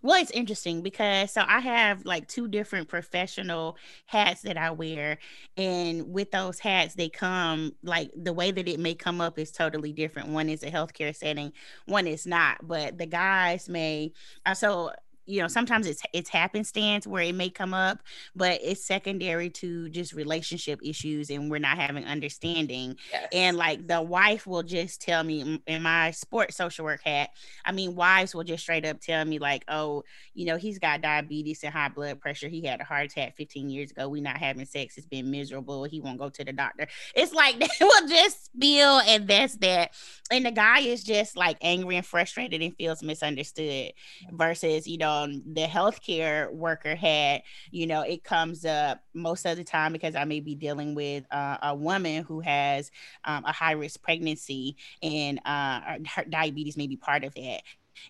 well 0.02 0.20
it's 0.20 0.30
interesting 0.30 0.82
because 0.82 1.32
so 1.32 1.42
i 1.46 1.60
have 1.60 2.04
like 2.04 2.26
two 2.28 2.48
different 2.48 2.88
professional 2.88 3.76
hats 4.06 4.42
that 4.42 4.56
i 4.56 4.70
wear 4.70 5.18
and 5.56 6.12
with 6.12 6.30
those 6.30 6.58
hats 6.58 6.94
they 6.94 7.08
come 7.08 7.72
like 7.82 8.10
the 8.16 8.32
way 8.32 8.50
that 8.50 8.68
it 8.68 8.78
may 8.78 8.94
come 8.94 9.20
up 9.20 9.38
is 9.38 9.50
totally 9.50 9.92
different. 9.92 10.28
One 10.28 10.48
is 10.48 10.62
a 10.62 10.70
healthcare 10.70 11.14
setting 11.14 11.52
one 11.86 12.06
is 12.06 12.26
not 12.26 12.58
but 12.66 12.98
the 12.98 13.06
guys 13.06 13.68
may 13.68 14.12
uh, 14.46 14.54
so 14.54 14.92
you 15.28 15.40
know 15.40 15.48
sometimes 15.48 15.86
it's 15.86 16.02
it's 16.12 16.30
happenstance 16.30 17.06
where 17.06 17.22
it 17.22 17.34
may 17.34 17.50
come 17.50 17.74
up 17.74 18.00
but 18.34 18.58
it's 18.62 18.84
secondary 18.84 19.50
to 19.50 19.88
just 19.90 20.12
relationship 20.12 20.80
issues 20.82 21.30
and 21.30 21.50
we're 21.50 21.58
not 21.58 21.78
having 21.78 22.04
understanding. 22.04 22.96
Yes. 23.12 23.28
and 23.32 23.56
like 23.56 23.86
the 23.86 24.00
wife 24.02 24.46
will 24.46 24.62
just 24.62 25.00
tell 25.00 25.22
me 25.22 25.60
in 25.66 25.82
my 25.82 26.10
sports 26.10 26.56
social 26.56 26.84
work 26.84 27.02
hat 27.04 27.30
i 27.64 27.72
mean 27.72 27.94
wives 27.94 28.34
will 28.34 28.44
just 28.44 28.62
straight 28.62 28.84
up 28.84 29.00
tell 29.00 29.24
me 29.24 29.38
like 29.38 29.64
oh 29.68 30.04
you 30.34 30.46
know 30.46 30.56
he's 30.56 30.78
got 30.78 31.02
diabetes 31.02 31.62
and 31.64 31.72
high 31.72 31.88
blood 31.88 32.20
pressure. 32.20 32.48
He 32.48 32.64
had 32.64 32.80
a 32.80 32.84
heart 32.84 33.06
attack 33.06 33.36
15 33.36 33.70
years 33.70 33.90
ago. 33.90 34.08
We 34.08 34.20
not 34.20 34.38
having 34.38 34.64
sex. 34.66 34.96
It's 34.96 35.06
been 35.06 35.30
miserable. 35.30 35.84
He 35.84 36.00
won't 36.00 36.18
go 36.18 36.28
to 36.28 36.44
the 36.44 36.52
doctor. 36.52 36.86
It's 37.14 37.32
like 37.32 37.58
they 37.60 37.68
will 37.80 38.08
just 38.08 38.46
spill 38.46 39.00
and 39.00 39.26
that's 39.26 39.56
that. 39.56 39.94
And 40.30 40.46
the 40.46 40.50
guy 40.50 40.80
is 40.80 41.02
just 41.02 41.36
like 41.36 41.56
angry 41.60 41.96
and 41.96 42.06
frustrated 42.06 42.62
and 42.62 42.74
feels 42.76 43.02
misunderstood 43.02 43.92
versus 44.30 44.86
you 44.86 44.98
know 44.98 45.17
um, 45.24 45.42
the 45.52 45.66
healthcare 45.66 46.52
worker 46.52 46.94
had, 46.94 47.42
you 47.70 47.86
know, 47.86 48.02
it 48.02 48.24
comes 48.24 48.64
up 48.64 49.02
most 49.14 49.44
of 49.46 49.56
the 49.56 49.64
time 49.64 49.92
because 49.92 50.14
I 50.14 50.24
may 50.24 50.40
be 50.40 50.54
dealing 50.54 50.94
with 50.94 51.24
uh, 51.30 51.58
a 51.62 51.74
woman 51.74 52.24
who 52.24 52.40
has 52.40 52.90
um, 53.24 53.44
a 53.44 53.52
high 53.52 53.72
risk 53.72 54.02
pregnancy 54.02 54.76
and 55.02 55.40
uh, 55.44 55.80
her 56.14 56.24
diabetes 56.28 56.76
may 56.76 56.86
be 56.86 56.96
part 56.96 57.24
of 57.24 57.34
that. 57.34 57.62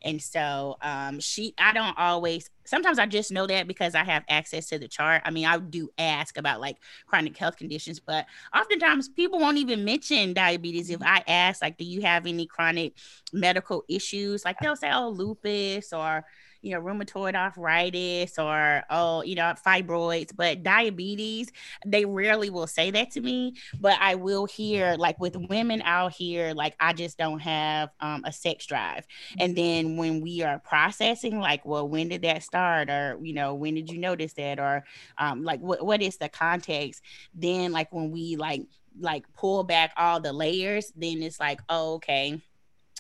And 0.03 0.21
so 0.21 0.77
um, 0.83 1.19
she, 1.19 1.55
I 1.59 1.73
don't 1.73 1.97
always, 1.97 2.51
sometimes 2.67 2.99
I 2.99 3.07
just 3.07 3.33
know 3.33 3.47
that 3.47 3.67
because 3.67 3.95
I 3.95 4.05
have 4.05 4.23
access 4.29 4.69
to 4.69 4.79
the 4.79 4.87
chart. 4.87 5.23
I 5.25 5.31
mean, 5.31 5.47
I 5.47 5.59
do 5.59 5.89
ask 5.97 6.37
about 6.37 6.61
like 6.61 6.77
chronic 7.07 7.37
health 7.37 7.57
conditions, 7.57 7.99
but 7.99 8.27
oftentimes 8.55 9.09
people 9.09 9.39
won't 9.39 9.57
even 9.57 9.87
mention 9.87 10.35
diabetes. 10.35 10.91
If 10.91 11.01
I 11.03 11.25
ask, 11.27 11.63
like, 11.63 11.79
do 11.79 11.87
you 11.87 12.03
have 12.03 12.27
any 12.27 12.45
chronic 12.45 12.95
medical 13.33 13.85
issues? 13.89 14.45
Like 14.45 14.59
they'll 14.61 14.77
say, 14.77 14.91
oh, 14.93 15.09
lupus 15.09 15.93
or, 15.95 16.25
you 16.69 16.75
know, 16.75 16.83
rheumatoid 16.83 17.35
arthritis 17.35 18.39
or, 18.39 18.83
oh, 18.91 19.23
you 19.23 19.35
know, 19.35 19.55
fibroids, 19.67 20.37
but 20.37 20.63
diabetes, 20.63 21.51
they 21.87 22.05
rarely 22.05 22.51
will 22.51 22.67
say 22.67 22.91
that 22.91 23.11
to 23.13 23.23
me. 23.23 23.55
But 23.81 23.97
I 24.01 24.17
will 24.17 24.45
hear, 24.45 24.97
like 24.99 25.19
with 25.19 25.35
women 25.49 25.81
out 25.81 26.13
here, 26.13 26.53
like, 26.53 26.77
I 26.79 26.93
just 26.93 27.17
don't 27.17 27.39
have 27.39 27.89
um, 28.01 28.23
a 28.27 28.33
sex 28.33 28.67
drive. 28.67 29.07
And 29.39 29.57
then 29.57 29.97
when 29.97 30.21
we 30.21 30.43
are 30.43 30.59
processing, 30.59 31.41
like, 31.41 31.65
well, 31.65 31.89
when 31.89 32.09
did 32.09 32.21
that 32.23 32.43
start? 32.43 32.91
Or, 32.91 33.19
you 33.23 33.33
know, 33.33 33.55
when 33.55 33.75
did 33.75 33.91
you 33.91 33.97
notice 33.97 34.35
that? 34.35 34.59
Or, 34.59 34.85
um, 35.17 35.45
like, 35.45 35.61
what, 35.61 35.83
what 35.83 36.03
is 36.03 36.19
the 36.19 36.29
context? 36.29 37.03
Then, 37.35 37.73
like, 37.73 37.91
when 37.95 38.11
we, 38.11 38.37
like, 38.37 38.67
like 39.01 39.25
pull 39.33 39.65
back 39.65 39.93
all 39.97 40.21
the 40.21 40.35
layers, 40.35 40.93
then 40.95 41.23
it's 41.23 41.41
like, 41.41 41.61
oh, 41.71 41.95
okay 41.95 42.43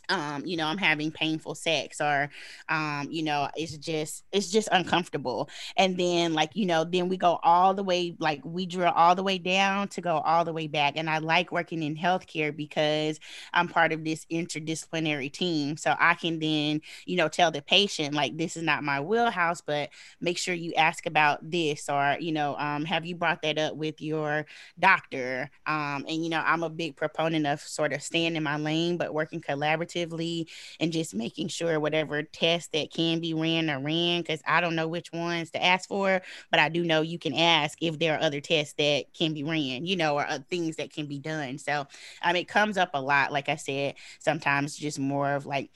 um, 0.09 0.45
you 0.47 0.57
know, 0.57 0.67
I'm 0.67 0.79
having 0.79 1.11
painful 1.11 1.55
sex 1.55 2.01
or 2.01 2.31
um, 2.69 3.09
you 3.11 3.23
know, 3.23 3.49
it's 3.57 3.77
just 3.77 4.25
it's 4.33 4.51
just 4.51 4.69
uncomfortable. 4.73 5.49
And 5.77 5.97
then 5.99 6.35
like, 6.35 6.51
you 6.55 6.67
know, 6.67 6.85
then 6.85 7.09
we 7.09 7.17
go 7.17 7.39
all 7.43 7.75
the 7.75 7.83
way, 7.83 8.17
like 8.19 8.41
we 8.45 8.67
drill 8.67 8.93
all 8.95 9.15
the 9.15 9.23
way 9.23 9.39
down 9.39 9.89
to 9.89 10.01
go 10.01 10.19
all 10.19 10.45
the 10.45 10.53
way 10.53 10.67
back. 10.67 10.95
And 10.97 11.09
I 11.11 11.19
like 11.19 11.53
working 11.53 11.83
in 11.83 11.97
healthcare 11.97 12.55
because 12.55 13.21
I'm 13.53 13.69
part 13.69 13.93
of 13.93 14.05
this 14.05 14.25
interdisciplinary 14.31 15.33
team. 15.33 15.77
So 15.77 15.95
I 15.99 16.15
can 16.15 16.39
then, 16.39 16.81
you 17.07 17.17
know, 17.17 17.29
tell 17.29 17.51
the 17.51 17.63
patient, 17.63 18.15
like, 18.15 18.37
this 18.37 18.57
is 18.57 18.63
not 18.63 18.85
my 18.85 19.01
wheelhouse, 19.01 19.61
but 19.61 19.91
make 20.21 20.39
sure 20.39 20.55
you 20.55 20.75
ask 20.75 21.07
about 21.07 21.39
this 21.49 21.89
or, 21.89 22.17
you 22.21 22.33
know, 22.33 22.57
um, 22.57 22.85
have 22.85 23.05
you 23.07 23.15
brought 23.17 23.43
that 23.43 23.59
up 23.59 23.77
with 23.77 24.01
your 24.01 24.47
doctor? 24.79 25.51
Um, 25.67 26.05
and 26.09 26.23
you 26.25 26.31
know, 26.31 26.43
I'm 26.45 26.63
a 26.63 26.71
big 26.71 26.97
proponent 26.97 27.47
of 27.47 27.61
sort 27.61 27.93
of 27.93 28.03
staying 28.03 28.37
in 28.37 28.43
my 28.43 28.57
lane, 28.57 28.97
but 28.97 29.13
working 29.15 29.41
collaboratively 29.41 29.98
and 30.03 30.93
just 30.93 31.15
making 31.15 31.49
sure 31.49 31.81
whatever 31.81 32.23
test 32.23 32.73
that 32.73 32.93
can 32.93 33.21
be 33.21 33.35
ran 33.35 33.71
are 33.71 33.81
ran 33.81 34.21
because 34.21 34.41
I 34.47 34.61
don't 34.61 34.77
know 34.77 34.89
which 34.89 35.13
ones 35.13 35.51
to 35.53 35.65
ask 35.65 35.89
for, 35.89 36.23
but 36.51 36.61
I 36.61 36.69
do 36.69 36.85
know 36.85 37.03
you 37.03 37.19
can 37.19 37.35
ask 37.35 37.79
if 37.83 37.99
there 37.99 38.15
are 38.15 38.23
other 38.23 38.41
tests 38.41 38.75
that 38.79 39.07
can 39.13 39.35
be 39.35 39.43
ran, 39.43 39.87
you 39.87 39.97
know, 39.97 40.19
or 40.19 40.27
things 40.51 40.77
that 40.77 40.93
can 40.93 41.07
be 41.07 41.19
done. 41.19 41.59
So 41.59 41.87
um, 42.23 42.37
it 42.37 42.49
comes 42.49 42.79
up 42.79 42.91
a 42.95 43.01
lot. 43.01 43.33
Like 43.33 43.49
I 43.49 43.57
said, 43.57 43.95
sometimes 44.19 44.77
just 44.77 44.99
more 44.99 45.33
of 45.33 45.47
like 45.47 45.71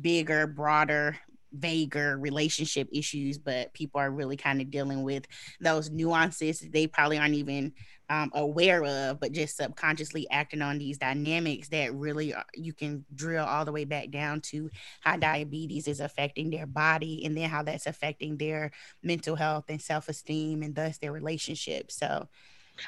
bigger, 0.00 0.46
broader 0.46 1.16
vaguer 1.54 2.18
relationship 2.18 2.88
issues, 2.92 3.38
but 3.38 3.72
people 3.74 4.00
are 4.00 4.10
really 4.10 4.36
kind 4.36 4.60
of 4.60 4.70
dealing 4.70 5.02
with 5.02 5.26
those 5.60 5.90
nuances 5.90 6.60
they 6.72 6.86
probably 6.86 7.18
aren't 7.18 7.34
even 7.34 7.72
um, 8.10 8.30
aware 8.34 8.84
of, 8.84 9.20
but 9.20 9.32
just 9.32 9.56
subconsciously 9.56 10.28
acting 10.30 10.62
on 10.62 10.78
these 10.78 10.98
dynamics 10.98 11.68
that 11.68 11.94
really 11.94 12.34
are, 12.34 12.44
you 12.54 12.72
can 12.72 13.04
drill 13.14 13.44
all 13.44 13.64
the 13.64 13.72
way 13.72 13.84
back 13.84 14.10
down 14.10 14.40
to 14.42 14.70
how 15.00 15.16
diabetes 15.16 15.88
is 15.88 16.00
affecting 16.00 16.50
their 16.50 16.66
body 16.66 17.24
and 17.24 17.36
then 17.36 17.48
how 17.48 17.62
that's 17.62 17.86
affecting 17.86 18.36
their 18.36 18.70
mental 19.02 19.36
health 19.36 19.64
and 19.68 19.80
self 19.80 20.08
esteem 20.08 20.62
and 20.62 20.74
thus 20.74 20.98
their 20.98 21.12
relationship. 21.12 21.90
So 21.90 22.28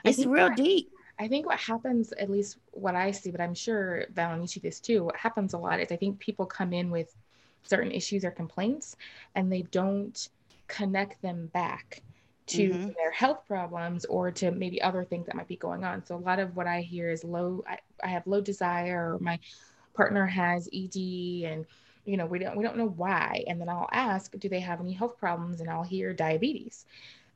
it's 0.05 0.25
real 0.25 0.49
what, 0.49 0.57
deep. 0.57 0.91
I 1.19 1.29
think 1.29 1.47
what 1.47 1.59
happens, 1.59 2.13
at 2.13 2.31
least 2.31 2.59
what 2.73 2.95
I 2.95 3.11
see, 3.11 3.31
but 3.31 3.41
I'm 3.41 3.55
sure 3.55 4.05
Val 4.13 4.39
you 4.39 4.47
see 4.47 4.61
this 4.61 4.81
too, 4.81 5.05
what 5.05 5.17
happens 5.17 5.55
a 5.55 5.59
lot 5.59 5.81
is 5.81 5.91
I 5.91 5.97
think 5.97 6.19
people 6.19 6.45
come 6.45 6.73
in 6.73 6.91
with 6.91 7.15
certain 7.63 7.91
issues 7.91 8.25
or 8.25 8.31
complaints 8.31 8.97
and 9.35 9.51
they 9.51 9.63
don't 9.63 10.29
connect 10.69 11.23
them 11.23 11.47
back 11.55 12.03
to 12.47 12.69
mm-hmm. 12.69 12.89
their 12.97 13.11
health 13.11 13.41
problems 13.47 14.05
or 14.05 14.31
to 14.31 14.51
maybe 14.51 14.81
other 14.81 15.05
things 15.05 15.27
that 15.27 15.35
might 15.35 15.49
be 15.49 15.57
going 15.57 15.85
on. 15.85 16.05
So 16.07 16.17
a 16.17 16.19
lot 16.19 16.39
of 16.39 16.57
what 16.57 16.67
I 16.67 16.81
hear 16.81 17.11
is 17.11 17.25
low, 17.25 17.65
I, 17.69 17.79
I 18.03 18.09
have 18.09 18.27
low 18.27 18.41
desire 18.41 19.15
or 19.15 19.19
my 19.19 19.39
partner 19.95 20.27
has 20.27 20.69
ED 20.73 20.97
and 21.51 21.67
you 22.05 22.17
know, 22.17 22.27
we 22.27 22.39
don't 22.39 22.57
we 22.57 22.63
don't 22.63 22.77
know 22.77 22.95
why. 22.97 23.45
And 23.49 23.61
then 23.61 23.69
I'll 23.69 23.89
ask, 23.93 24.33
do 24.39 24.49
they 24.49 24.61
have 24.61 24.81
any 24.81 24.93
health 24.93 25.19
problems? 25.19 25.61
And 25.61 25.69
I'll 25.69 25.83
hear 25.83 26.13
diabetes. 26.13 26.87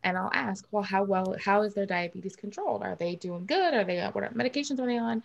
And 0.05 0.17
I'll 0.17 0.31
ask, 0.33 0.65
well, 0.71 0.83
how 0.83 1.03
well 1.03 1.37
how 1.45 1.63
is 1.63 1.75
their 1.75 1.87
diabetes 1.87 2.37
controlled? 2.37 2.83
Are 2.83 2.95
they 2.95 3.17
doing 3.17 3.47
good? 3.47 3.75
Are 3.75 3.85
they 3.85 4.01
what 4.13 4.37
medications 4.37 4.79
are 4.79 4.87
they 4.87 4.99
on? 4.99 5.23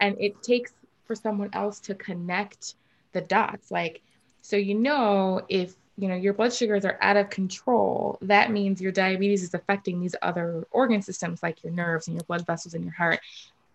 And 0.00 0.16
it 0.20 0.42
takes 0.42 0.72
for 1.04 1.14
someone 1.14 1.50
else 1.54 1.80
to 1.80 1.94
connect 1.94 2.74
the 3.12 3.22
dots. 3.22 3.70
Like, 3.70 4.02
so 4.42 4.56
you 4.56 4.74
know 4.74 5.40
if 5.48 5.74
you 5.98 6.08
know 6.08 6.14
your 6.14 6.32
blood 6.32 6.52
sugars 6.52 6.84
are 6.84 6.98
out 7.02 7.16
of 7.16 7.28
control 7.30 8.18
that 8.22 8.50
means 8.50 8.80
your 8.80 8.92
diabetes 8.92 9.42
is 9.42 9.54
affecting 9.54 10.00
these 10.00 10.16
other 10.22 10.66
organ 10.70 11.02
systems 11.02 11.42
like 11.42 11.62
your 11.62 11.72
nerves 11.72 12.08
and 12.08 12.16
your 12.16 12.24
blood 12.24 12.46
vessels 12.46 12.74
in 12.74 12.82
your 12.82 12.92
heart. 12.92 13.20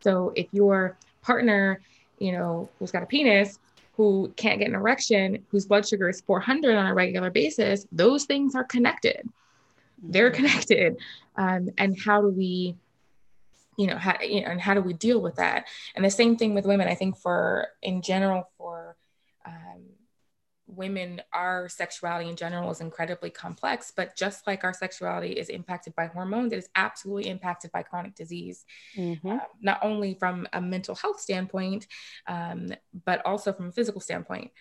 So 0.01 0.33
if 0.35 0.47
your 0.51 0.97
partner 1.21 1.81
you 2.19 2.31
know 2.31 2.69
who's 2.79 2.91
got 2.91 3.03
a 3.03 3.05
penis 3.05 3.59
who 3.95 4.31
can't 4.35 4.59
get 4.59 4.67
an 4.67 4.75
erection 4.75 5.45
whose 5.49 5.65
blood 5.65 5.87
sugar 5.87 6.09
is 6.09 6.21
400 6.21 6.75
on 6.75 6.87
a 6.87 6.93
regular 6.93 7.29
basis 7.29 7.85
those 7.91 8.25
things 8.25 8.55
are 8.55 8.63
connected. 8.63 9.27
They're 10.01 10.31
mm-hmm. 10.31 10.45
connected. 10.45 10.97
Um, 11.35 11.69
and 11.77 11.99
how 11.99 12.21
do 12.21 12.29
we 12.29 12.75
you 13.77 13.85
know 13.85 13.97
how 13.97 14.19
you 14.21 14.41
know, 14.41 14.47
and 14.47 14.59
how 14.59 14.73
do 14.73 14.81
we 14.81 14.93
deal 14.93 15.21
with 15.21 15.35
that? 15.35 15.67
And 15.95 16.03
the 16.03 16.09
same 16.09 16.35
thing 16.35 16.55
with 16.55 16.65
women 16.65 16.87
i 16.87 16.95
think 16.95 17.15
for 17.17 17.67
in 17.83 18.01
general 18.01 18.49
for 18.57 18.95
um, 19.45 19.83
women, 20.67 21.21
our 21.33 21.69
sexuality 21.69 22.29
in 22.29 22.35
general 22.35 22.69
is 22.69 22.81
incredibly 22.81 23.29
complex, 23.29 23.91
but 23.95 24.15
just 24.15 24.45
like 24.45 24.63
our 24.63 24.73
sexuality 24.73 25.31
is 25.31 25.49
impacted 25.49 25.95
by 25.95 26.07
hormones, 26.07 26.53
it 26.53 26.59
is 26.59 26.69
absolutely 26.75 27.29
impacted 27.29 27.71
by 27.71 27.81
chronic 27.81 28.15
disease, 28.15 28.65
mm-hmm. 28.95 29.27
uh, 29.27 29.39
not 29.61 29.79
only 29.81 30.13
from 30.13 30.47
a 30.53 30.61
mental 30.61 30.95
health 30.95 31.19
standpoint, 31.19 31.87
um, 32.27 32.73
but 33.05 33.25
also 33.25 33.53
from 33.53 33.67
a 33.67 33.71
physical 33.71 34.01
standpoint. 34.01 34.51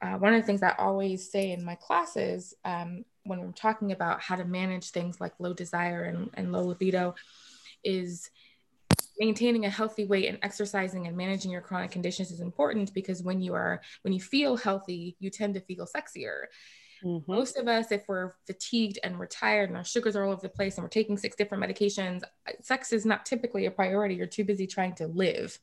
Uh, 0.00 0.14
one 0.14 0.34
of 0.34 0.40
the 0.40 0.46
things 0.46 0.62
I 0.62 0.74
always 0.78 1.30
say 1.30 1.52
in 1.52 1.64
my 1.64 1.74
classes 1.74 2.54
um, 2.64 3.04
when 3.24 3.40
we're 3.40 3.52
talking 3.52 3.92
about 3.92 4.20
how 4.20 4.36
to 4.36 4.44
manage 4.44 4.90
things 4.90 5.20
like 5.20 5.32
low 5.38 5.54
desire 5.54 6.04
and, 6.04 6.30
and 6.34 6.52
low 6.52 6.64
libido 6.64 7.14
is 7.82 8.30
maintaining 9.18 9.64
a 9.64 9.70
healthy 9.70 10.04
weight 10.04 10.28
and 10.28 10.38
exercising 10.42 11.06
and 11.06 11.16
managing 11.16 11.50
your 11.50 11.60
chronic 11.60 11.90
conditions 11.90 12.30
is 12.30 12.40
important 12.40 12.92
because 12.94 13.22
when 13.22 13.40
you 13.40 13.54
are 13.54 13.80
when 14.02 14.12
you 14.12 14.20
feel 14.20 14.56
healthy 14.56 15.16
you 15.18 15.30
tend 15.30 15.54
to 15.54 15.60
feel 15.60 15.86
sexier. 15.86 16.44
Mm-hmm. 17.04 17.30
most 17.30 17.58
of 17.58 17.68
us 17.68 17.92
if 17.92 18.04
we're 18.08 18.32
fatigued 18.46 18.98
and 19.04 19.18
we're 19.18 19.26
tired 19.26 19.68
and 19.68 19.76
our 19.76 19.84
sugars 19.84 20.16
are 20.16 20.24
all 20.24 20.32
over 20.32 20.40
the 20.40 20.48
place 20.48 20.76
and 20.76 20.82
we're 20.82 20.88
taking 20.88 21.18
six 21.18 21.36
different 21.36 21.62
medications 21.62 22.22
sex 22.62 22.90
is 22.90 23.04
not 23.04 23.26
typically 23.26 23.66
a 23.66 23.70
priority. 23.70 24.14
You're 24.14 24.26
too 24.26 24.44
busy 24.44 24.66
trying 24.66 24.94
to 24.94 25.06
live. 25.06 25.58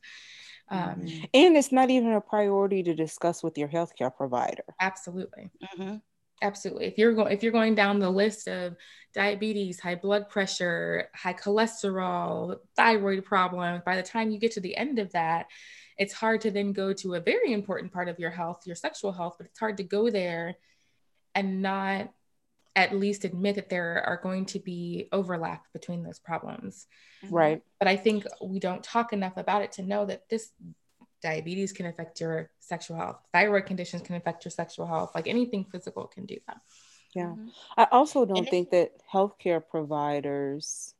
Um, 0.70 1.02
mm-hmm. 1.02 1.24
and 1.34 1.56
it's 1.56 1.72
not 1.72 1.90
even 1.90 2.12
a 2.12 2.20
priority 2.20 2.82
to 2.84 2.94
discuss 2.94 3.42
with 3.42 3.58
your 3.58 3.68
healthcare 3.68 4.14
provider. 4.14 4.64
Absolutely. 4.80 5.50
Mm-hmm 5.62 5.96
absolutely. 6.44 6.86
If 6.86 6.98
you're 6.98 7.14
going 7.14 7.32
if 7.32 7.42
you're 7.42 7.52
going 7.52 7.74
down 7.74 7.98
the 7.98 8.10
list 8.10 8.46
of 8.46 8.76
diabetes 9.14 9.80
high 9.80 9.94
blood 9.94 10.28
pressure 10.28 11.08
high 11.14 11.32
cholesterol 11.34 12.56
thyroid 12.76 13.24
problems 13.24 13.80
by 13.86 13.96
the 13.96 14.02
time 14.02 14.30
you 14.30 14.38
get 14.38 14.52
to 14.52 14.60
the 14.60 14.76
end 14.76 14.98
of 14.98 15.12
that 15.12 15.46
it's 15.96 16.12
hard 16.12 16.40
to 16.40 16.50
then 16.50 16.72
go 16.72 16.92
to 16.92 17.14
a 17.14 17.20
very 17.20 17.52
important 17.52 17.92
part 17.92 18.08
of 18.08 18.18
your 18.18 18.30
health 18.30 18.62
your 18.66 18.74
sexual 18.74 19.12
health 19.12 19.36
but 19.38 19.46
it's 19.46 19.60
hard 19.60 19.76
to 19.76 19.84
go 19.84 20.10
there 20.10 20.56
and 21.36 21.62
not 21.62 22.10
at 22.76 22.92
least 22.92 23.24
admit 23.24 23.54
that 23.54 23.68
there 23.68 24.02
are 24.04 24.20
going 24.20 24.46
to 24.46 24.58
be 24.58 25.08
overlap 25.12 25.64
between 25.72 26.02
those 26.02 26.18
problems. 26.18 26.86
Right. 27.30 27.62
But 27.78 27.88
i 27.88 27.96
think 27.96 28.26
we 28.42 28.58
don't 28.58 28.82
talk 28.82 29.12
enough 29.12 29.36
about 29.36 29.62
it 29.62 29.72
to 29.72 29.82
know 29.82 30.06
that 30.06 30.28
this 30.28 30.50
diabetes 31.24 31.72
can 31.72 31.86
affect 31.86 32.20
your 32.20 32.50
sexual 32.60 32.96
health. 32.96 33.16
Thyroid 33.32 33.66
conditions 33.66 34.02
can 34.02 34.14
affect 34.14 34.44
your 34.44 34.52
sexual 34.52 34.86
health. 34.86 35.12
Like 35.14 35.26
anything 35.26 35.64
physical 35.64 36.06
can 36.06 36.26
do 36.26 36.36
that. 36.46 36.58
Yeah. 37.14 37.26
Mm-hmm. 37.26 37.48
i 37.76 37.86
also 37.92 38.24
don't 38.26 38.38
and 38.38 38.48
think 38.48 38.70
that 38.70 38.90
healthcare 39.12 39.62
providers 39.64 40.93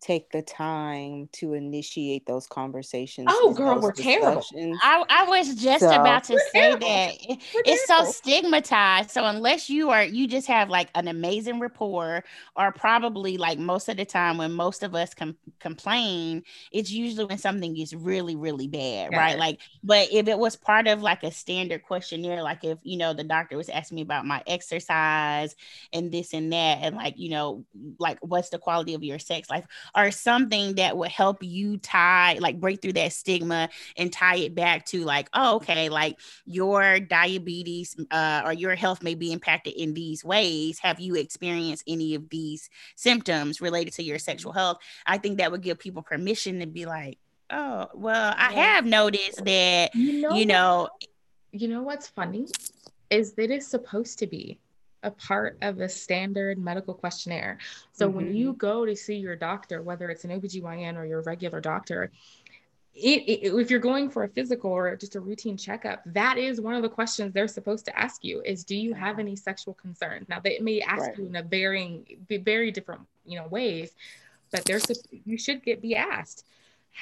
take 0.00 0.30
the 0.30 0.42
time 0.42 1.28
to 1.32 1.54
initiate 1.54 2.26
those 2.26 2.46
conversations. 2.46 3.28
Oh, 3.30 3.52
girl, 3.54 3.80
we're 3.80 3.92
terrible. 3.92 4.42
I, 4.82 5.04
I 5.08 5.24
was 5.24 5.54
just 5.54 5.80
so, 5.80 5.90
about 5.90 6.24
to 6.24 6.38
say 6.52 6.60
terrible. 6.60 6.86
that 6.86 7.16
we're 7.28 7.62
it's 7.64 7.86
terrible. 7.86 8.06
so 8.06 8.12
stigmatized. 8.12 9.10
So 9.10 9.24
unless 9.24 9.68
you 9.68 9.90
are, 9.90 10.04
you 10.04 10.26
just 10.26 10.46
have 10.46 10.68
like 10.68 10.88
an 10.94 11.08
amazing 11.08 11.60
rapport, 11.60 12.24
or 12.56 12.72
probably 12.72 13.36
like 13.36 13.58
most 13.58 13.88
of 13.88 13.96
the 13.96 14.04
time 14.04 14.38
when 14.38 14.52
most 14.52 14.82
of 14.82 14.94
us 14.94 15.14
com- 15.14 15.36
complain, 15.60 16.42
it's 16.72 16.90
usually 16.90 17.24
when 17.24 17.38
something 17.38 17.76
is 17.76 17.94
really, 17.94 18.36
really 18.36 18.68
bad, 18.68 19.12
yeah. 19.12 19.18
right? 19.18 19.38
Like, 19.38 19.60
but 19.82 20.08
if 20.12 20.28
it 20.28 20.38
was 20.38 20.56
part 20.56 20.86
of 20.86 21.02
like 21.02 21.22
a 21.22 21.30
standard 21.30 21.82
questionnaire, 21.82 22.42
like 22.42 22.64
if 22.64 22.78
you 22.82 22.96
know 22.96 23.12
the 23.12 23.24
doctor 23.24 23.56
was 23.56 23.68
asking 23.68 23.96
me 23.96 24.02
about 24.02 24.26
my 24.26 24.42
exercise 24.46 25.54
and 25.92 26.12
this 26.12 26.32
and 26.34 26.52
that, 26.52 26.78
and 26.82 26.96
like 26.96 27.14
you 27.18 27.30
know, 27.30 27.64
like 27.98 28.18
what's 28.20 28.50
the 28.50 28.58
quality 28.58 28.94
of 28.94 29.02
your 29.02 29.18
sex 29.18 29.50
life 29.50 29.64
or 29.96 30.10
something 30.10 30.74
that 30.76 30.96
would 30.96 31.10
help 31.10 31.42
you 31.42 31.78
tie, 31.78 32.38
like 32.40 32.60
break 32.60 32.82
through 32.82 32.94
that 32.94 33.12
stigma 33.12 33.68
and 33.96 34.12
tie 34.12 34.36
it 34.36 34.54
back 34.54 34.86
to 34.86 35.04
like, 35.04 35.28
oh, 35.34 35.56
okay, 35.56 35.88
like 35.88 36.18
your 36.44 37.00
diabetes 37.00 37.96
uh, 38.10 38.42
or 38.44 38.52
your 38.52 38.74
health 38.74 39.02
may 39.02 39.14
be 39.14 39.32
impacted 39.32 39.74
in 39.74 39.94
these 39.94 40.24
ways. 40.24 40.78
Have 40.80 41.00
you 41.00 41.14
experienced 41.14 41.84
any 41.86 42.14
of 42.14 42.28
these 42.28 42.68
symptoms 42.96 43.60
related 43.60 43.94
to 43.94 44.02
your 44.02 44.18
sexual 44.18 44.52
health? 44.52 44.78
I 45.06 45.18
think 45.18 45.38
that 45.38 45.50
would 45.50 45.62
give 45.62 45.78
people 45.78 46.02
permission 46.02 46.60
to 46.60 46.66
be 46.66 46.86
like, 46.86 47.18
oh, 47.50 47.88
well, 47.94 48.34
I 48.36 48.52
have 48.52 48.84
noticed 48.84 49.44
that, 49.44 49.94
you 49.94 50.20
know, 50.20 50.34
you 50.34 50.46
know, 50.46 50.88
you 51.52 51.68
know 51.68 51.82
what's 51.82 52.08
funny 52.08 52.46
is 53.10 53.32
that 53.32 53.50
it's 53.50 53.66
supposed 53.66 54.18
to 54.18 54.26
be 54.26 54.58
a 55.02 55.10
part 55.10 55.58
of 55.62 55.80
a 55.80 55.88
standard 55.88 56.58
medical 56.58 56.94
questionnaire. 56.94 57.58
So 57.92 58.06
mm-hmm. 58.06 58.16
when 58.16 58.34
you 58.34 58.52
go 58.54 58.84
to 58.84 58.96
see 58.96 59.16
your 59.16 59.36
doctor, 59.36 59.82
whether 59.82 60.10
it's 60.10 60.24
an 60.24 60.30
OBGYN 60.30 60.96
or 60.96 61.04
your 61.04 61.22
regular 61.22 61.60
doctor, 61.60 62.10
it, 62.94 63.22
it, 63.28 63.54
if 63.54 63.70
you're 63.70 63.78
going 63.78 64.10
for 64.10 64.24
a 64.24 64.28
physical 64.28 64.72
or 64.72 64.96
just 64.96 65.14
a 65.14 65.20
routine 65.20 65.56
checkup, 65.56 66.02
that 66.06 66.36
is 66.36 66.60
one 66.60 66.74
of 66.74 66.82
the 66.82 66.88
questions 66.88 67.32
they're 67.32 67.46
supposed 67.46 67.84
to 67.84 67.96
ask 67.96 68.24
you 68.24 68.42
is, 68.42 68.64
do 68.64 68.74
you 68.74 68.92
have 68.92 69.20
any 69.20 69.36
sexual 69.36 69.74
concerns? 69.74 70.28
Now 70.28 70.40
they 70.40 70.58
may 70.58 70.80
ask 70.80 71.02
right. 71.02 71.18
you 71.18 71.26
in 71.26 71.36
a 71.36 71.42
varying, 71.42 72.04
very 72.28 72.72
different, 72.72 73.02
you 73.24 73.38
know, 73.38 73.46
ways, 73.46 73.92
but 74.50 74.64
there's, 74.64 74.84
you 75.24 75.38
should 75.38 75.62
get, 75.62 75.80
be 75.80 75.94
asked, 75.94 76.44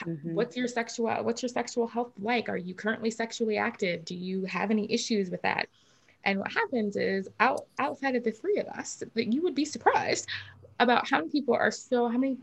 mm-hmm. 0.01 0.35
what's 0.35 0.55
your 0.55 0.69
sexual, 0.69 1.09
what's 1.23 1.43
your 1.43 1.49
sexual 1.49 1.87
health 1.87 2.13
like? 2.21 2.51
Are 2.51 2.59
you 2.59 2.75
currently 2.75 3.11
sexually 3.11 3.57
active? 3.57 4.05
Do 4.05 4.15
you 4.15 4.45
have 4.45 4.71
any 4.71 4.93
issues 4.93 5.31
with 5.31 5.41
that? 5.43 5.67
And 6.27 6.41
what 6.41 6.53
happens 6.53 6.97
is 6.97 7.29
out 7.39 7.67
outside 7.79 8.17
of 8.17 8.25
the 8.25 8.33
three 8.33 8.59
of 8.59 8.67
us, 8.67 9.03
that 9.15 9.33
you 9.33 9.43
would 9.43 9.55
be 9.55 9.65
surprised 9.65 10.29
about 10.81 11.09
how 11.09 11.19
many 11.19 11.31
people 11.31 11.55
are 11.55 11.71
still, 11.71 12.09
how 12.09 12.19
many 12.19 12.37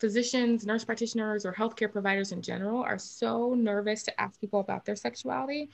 physicians, 0.00 0.66
nurse 0.66 0.84
practitioners, 0.84 1.46
or 1.46 1.52
healthcare 1.52 1.90
providers 1.90 2.32
in 2.32 2.42
general 2.42 2.82
are 2.82 2.98
so 2.98 3.54
nervous 3.54 4.02
to 4.02 4.20
ask 4.20 4.40
people 4.40 4.58
about 4.58 4.84
their 4.84 4.96
sexuality. 4.96 5.70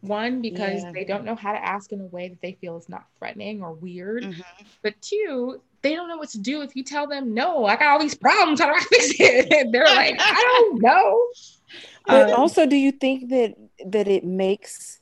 One, 0.00 0.40
because 0.40 0.82
yeah. 0.82 0.92
they 0.92 1.04
don't 1.04 1.24
know 1.24 1.34
how 1.34 1.52
to 1.52 1.62
ask 1.62 1.92
in 1.92 2.00
a 2.00 2.06
way 2.06 2.28
that 2.28 2.40
they 2.40 2.52
feel 2.52 2.78
is 2.78 2.88
not 2.88 3.04
threatening 3.18 3.62
or 3.62 3.74
weird. 3.74 4.22
Mm-hmm. 4.22 4.40
But 4.82 4.94
two, 5.02 5.60
they 5.82 5.94
don't 5.94 6.08
know 6.08 6.16
what 6.16 6.30
to 6.30 6.38
do 6.38 6.62
if 6.62 6.74
you 6.74 6.84
tell 6.84 7.06
them, 7.06 7.34
no, 7.34 7.66
I 7.66 7.76
got 7.76 7.88
all 7.88 7.98
these 7.98 8.14
problems. 8.14 8.60
How 8.60 8.66
do 8.68 8.74
I 8.74 8.80
fix 8.80 9.10
it? 9.18 9.52
And 9.58 9.74
they're 9.74 9.84
like, 9.84 10.16
I 10.18 10.42
don't 10.70 10.80
know. 10.80 11.22
But 12.06 12.30
um, 12.30 12.40
also, 12.40 12.64
do 12.64 12.76
you 12.76 12.92
think 12.92 13.28
that 13.28 13.56
that 13.84 14.08
it 14.08 14.24
makes 14.24 14.97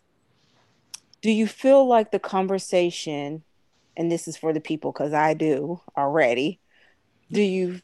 do 1.27 1.33
you 1.33 1.49
feel 1.49 1.85
like 1.85 2.13
the 2.13 2.21
conversation 2.21 3.43
and 3.97 4.13
this 4.13 4.29
is 4.29 4.37
for 4.37 4.53
the 4.53 4.61
people 4.61 4.93
because 4.93 5.13
i 5.13 5.35
do 5.35 5.81
already 5.97 6.61
do 7.33 7.43
you 7.43 7.81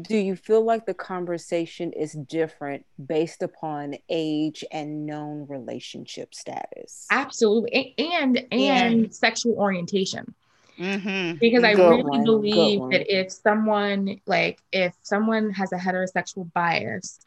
do 0.00 0.16
you 0.16 0.34
feel 0.34 0.64
like 0.64 0.86
the 0.86 0.94
conversation 0.94 1.92
is 1.92 2.12
different 2.12 2.86
based 3.06 3.42
upon 3.42 3.94
age 4.08 4.64
and 4.72 5.04
known 5.04 5.46
relationship 5.50 6.34
status 6.34 7.06
absolutely 7.10 7.94
and 7.98 8.46
and 8.50 9.02
yeah. 9.02 9.06
sexual 9.10 9.52
orientation 9.58 10.34
mm-hmm. 10.78 11.36
because 11.38 11.64
i 11.64 11.74
Good 11.74 11.90
really 11.90 12.02
one. 12.04 12.24
believe 12.24 12.80
that 12.90 13.14
if 13.14 13.30
someone 13.30 14.18
like 14.24 14.62
if 14.72 14.94
someone 15.02 15.50
has 15.50 15.72
a 15.72 15.76
heterosexual 15.76 16.50
bias 16.54 17.20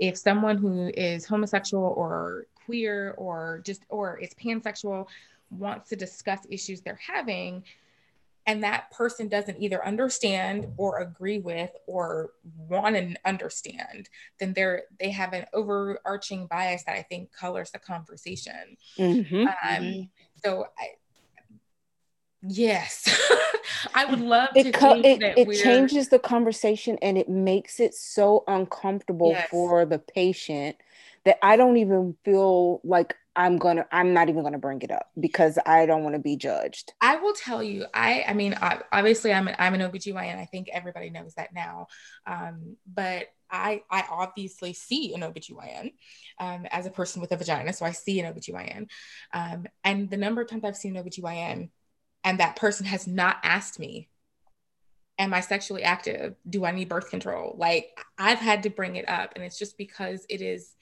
if 0.00 0.18
someone 0.18 0.58
who 0.58 0.88
is 0.88 1.24
homosexual 1.24 1.94
or 1.96 2.48
queer 2.64 3.14
or 3.16 3.62
just 3.64 3.84
or 3.88 4.18
is 4.18 4.30
pansexual 4.34 5.06
wants 5.50 5.88
to 5.88 5.96
discuss 5.96 6.40
issues 6.50 6.80
they're 6.80 7.00
having 7.06 7.62
and 8.46 8.62
that 8.62 8.90
person 8.90 9.26
doesn't 9.28 9.58
either 9.58 9.84
understand 9.86 10.66
or 10.76 10.98
agree 10.98 11.38
with 11.38 11.70
or 11.86 12.32
want 12.68 12.94
to 12.94 13.14
understand 13.24 14.08
then 14.40 14.52
they're 14.52 14.82
they 14.98 15.10
have 15.10 15.32
an 15.32 15.44
overarching 15.52 16.46
bias 16.46 16.82
that 16.84 16.96
i 16.96 17.02
think 17.02 17.30
colors 17.32 17.70
the 17.70 17.78
conversation 17.78 18.76
mm-hmm. 18.98 19.46
Um, 19.68 20.08
so 20.42 20.66
I, 20.78 20.88
Yes. 22.46 23.08
I 23.94 24.04
would 24.04 24.20
love 24.20 24.50
it 24.54 24.74
co- 24.74 25.00
it, 25.00 25.22
it 25.22 25.62
changes 25.62 26.08
the 26.08 26.18
conversation 26.18 26.98
and 27.00 27.16
it 27.16 27.28
makes 27.28 27.80
it 27.80 27.94
so 27.94 28.44
uncomfortable 28.46 29.30
yes. 29.30 29.48
for 29.50 29.84
the 29.84 29.98
patient 29.98 30.76
that 31.24 31.44
I 31.44 31.56
don't 31.56 31.76
even 31.78 32.16
feel 32.24 32.80
like 32.84 33.14
I'm 33.36 33.58
gonna 33.58 33.86
I'm 33.90 34.12
not 34.12 34.28
even 34.28 34.42
gonna 34.42 34.58
bring 34.58 34.82
it 34.82 34.90
up 34.90 35.10
because 35.18 35.58
I 35.66 35.86
don't 35.86 36.04
want 36.04 36.14
to 36.14 36.20
be 36.20 36.36
judged. 36.36 36.92
I 37.00 37.16
will 37.16 37.34
tell 37.34 37.62
you, 37.62 37.86
I 37.92 38.24
I 38.28 38.34
mean 38.34 38.56
obviously 38.92 39.32
I'm 39.32 39.48
an, 39.48 39.56
I'm 39.58 39.74
an 39.74 39.80
OBGYN. 39.80 40.38
I 40.38 40.44
think 40.44 40.68
everybody 40.72 41.10
knows 41.10 41.34
that 41.34 41.52
now. 41.52 41.88
Um, 42.26 42.76
but 42.86 43.26
I 43.50 43.82
I 43.90 44.04
obviously 44.08 44.72
see 44.72 45.14
an 45.14 45.22
OBGYN 45.22 45.92
um, 46.38 46.66
as 46.70 46.86
a 46.86 46.90
person 46.90 47.20
with 47.20 47.32
a 47.32 47.36
vagina. 47.36 47.72
So 47.72 47.84
I 47.84 47.92
see 47.92 48.20
an 48.20 48.32
OBGYN. 48.32 48.86
Um, 49.32 49.66
and 49.82 50.08
the 50.08 50.16
number 50.16 50.40
of 50.42 50.48
times 50.48 50.64
I've 50.64 50.76
seen 50.76 50.96
an 50.96 51.04
OBGYN 51.04 51.70
and 52.24 52.40
that 52.40 52.56
person 52.56 52.86
has 52.86 53.06
not 53.06 53.36
asked 53.42 53.78
me 53.78 54.08
am 55.18 55.32
i 55.32 55.40
sexually 55.40 55.84
active 55.84 56.34
do 56.48 56.64
i 56.64 56.72
need 56.72 56.88
birth 56.88 57.08
control 57.10 57.54
like 57.56 57.86
i've 58.18 58.38
had 58.38 58.64
to 58.64 58.70
bring 58.70 58.96
it 58.96 59.08
up 59.08 59.32
and 59.36 59.44
it's 59.44 59.58
just 59.58 59.78
because 59.78 60.26
it 60.28 60.40
is 60.40 60.72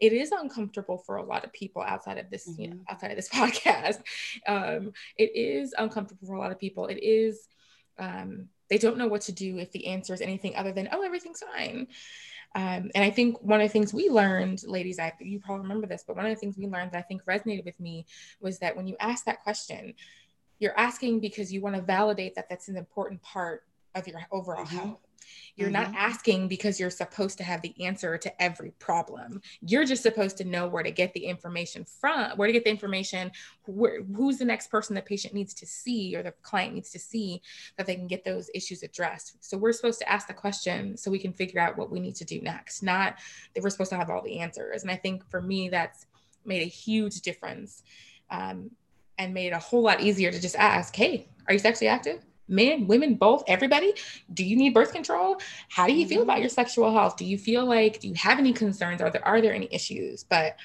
it 0.00 0.12
is 0.12 0.32
uncomfortable 0.32 0.98
for 0.98 1.16
a 1.16 1.22
lot 1.22 1.44
of 1.44 1.52
people 1.52 1.82
outside 1.82 2.18
of 2.18 2.30
this 2.30 2.48
mm-hmm. 2.48 2.62
you 2.62 2.68
know 2.68 2.76
mm-hmm. 2.76 2.92
outside 2.92 3.10
of 3.10 3.16
this 3.16 3.28
podcast 3.40 4.00
um, 4.46 4.92
it 5.16 5.34
is 5.34 5.74
uncomfortable 5.78 6.26
for 6.26 6.34
a 6.34 6.40
lot 6.40 6.52
of 6.52 6.58
people 6.58 6.86
it 6.86 7.02
is 7.02 7.48
um, 7.98 8.48
they 8.70 8.78
don't 8.78 8.98
know 8.98 9.08
what 9.08 9.22
to 9.22 9.32
do 9.32 9.58
if 9.58 9.72
the 9.72 9.86
answer 9.86 10.14
is 10.14 10.20
anything 10.20 10.54
other 10.56 10.72
than 10.72 10.88
oh 10.92 11.02
everything's 11.02 11.42
fine 11.54 11.86
um, 12.54 12.90
and 12.94 13.04
I 13.04 13.10
think 13.10 13.40
one 13.42 13.60
of 13.60 13.68
the 13.68 13.72
things 13.72 13.92
we 13.92 14.08
learned, 14.08 14.62
ladies, 14.66 14.98
I 14.98 15.12
you 15.20 15.38
probably 15.38 15.64
remember 15.64 15.86
this, 15.86 16.04
but 16.06 16.16
one 16.16 16.24
of 16.24 16.30
the 16.30 16.40
things 16.40 16.56
we 16.56 16.66
learned 16.66 16.92
that 16.92 16.98
I 16.98 17.02
think 17.02 17.24
resonated 17.24 17.64
with 17.64 17.78
me 17.78 18.06
was 18.40 18.58
that 18.60 18.74
when 18.74 18.86
you 18.86 18.96
ask 19.00 19.26
that 19.26 19.42
question, 19.42 19.94
you're 20.58 20.78
asking 20.78 21.20
because 21.20 21.52
you 21.52 21.60
want 21.60 21.76
to 21.76 21.82
validate 21.82 22.34
that 22.36 22.48
that's 22.48 22.68
an 22.68 22.76
important 22.76 23.22
part 23.22 23.64
of 23.94 24.08
your 24.08 24.20
overall 24.32 24.64
mm-hmm. 24.64 24.76
health. 24.76 24.98
You're 25.56 25.70
mm-hmm. 25.70 25.92
not 25.92 25.94
asking 25.96 26.48
because 26.48 26.78
you're 26.78 26.90
supposed 26.90 27.38
to 27.38 27.44
have 27.44 27.62
the 27.62 27.74
answer 27.84 28.16
to 28.18 28.42
every 28.42 28.70
problem. 28.78 29.40
You're 29.60 29.84
just 29.84 30.02
supposed 30.02 30.36
to 30.38 30.44
know 30.44 30.66
where 30.66 30.82
to 30.82 30.90
get 30.90 31.12
the 31.14 31.24
information 31.24 31.84
from, 31.84 32.36
where 32.36 32.46
to 32.46 32.52
get 32.52 32.64
the 32.64 32.70
information, 32.70 33.30
where, 33.66 34.02
who's 34.02 34.38
the 34.38 34.44
next 34.44 34.70
person 34.70 34.94
the 34.94 35.02
patient 35.02 35.34
needs 35.34 35.54
to 35.54 35.66
see 35.66 36.16
or 36.16 36.22
the 36.22 36.32
client 36.42 36.74
needs 36.74 36.90
to 36.90 36.98
see 36.98 37.42
that 37.76 37.86
they 37.86 37.94
can 37.94 38.06
get 38.06 38.24
those 38.24 38.50
issues 38.54 38.82
addressed. 38.82 39.36
So 39.40 39.56
we're 39.56 39.72
supposed 39.72 40.00
to 40.00 40.10
ask 40.10 40.26
the 40.26 40.34
question 40.34 40.96
so 40.96 41.10
we 41.10 41.18
can 41.18 41.32
figure 41.32 41.60
out 41.60 41.76
what 41.76 41.90
we 41.90 42.00
need 42.00 42.16
to 42.16 42.24
do 42.24 42.40
next, 42.40 42.82
not 42.82 43.16
that 43.54 43.62
we're 43.62 43.70
supposed 43.70 43.90
to 43.90 43.96
have 43.96 44.10
all 44.10 44.22
the 44.22 44.40
answers. 44.40 44.82
And 44.82 44.90
I 44.90 44.96
think 44.96 45.28
for 45.30 45.40
me, 45.40 45.68
that's 45.68 46.06
made 46.44 46.62
a 46.62 46.70
huge 46.70 47.20
difference. 47.20 47.82
Um, 48.30 48.70
and 49.18 49.34
made 49.34 49.48
it 49.48 49.52
a 49.52 49.58
whole 49.58 49.82
lot 49.82 50.00
easier 50.00 50.30
to 50.30 50.40
just 50.40 50.56
ask, 50.56 50.94
hey, 50.94 51.28
are 51.46 51.52
you 51.52 51.58
sexually 51.58 51.88
active? 51.88 52.24
Men, 52.48 52.86
women, 52.86 53.14
both, 53.14 53.44
everybody. 53.46 53.94
Do 54.32 54.44
you 54.44 54.56
need 54.56 54.74
birth 54.74 54.92
control? 54.92 55.38
How 55.68 55.86
do 55.86 55.92
you 55.92 56.06
feel 56.06 56.22
about 56.22 56.40
your 56.40 56.48
sexual 56.48 56.92
health? 56.92 57.16
Do 57.16 57.24
you 57.24 57.38
feel 57.38 57.66
like, 57.66 58.00
do 58.00 58.08
you 58.08 58.14
have 58.14 58.38
any 58.38 58.52
concerns? 58.52 59.00
Are 59.02 59.10
there, 59.10 59.26
are 59.26 59.40
there 59.40 59.54
any 59.54 59.68
issues? 59.70 60.24
But 60.24 60.56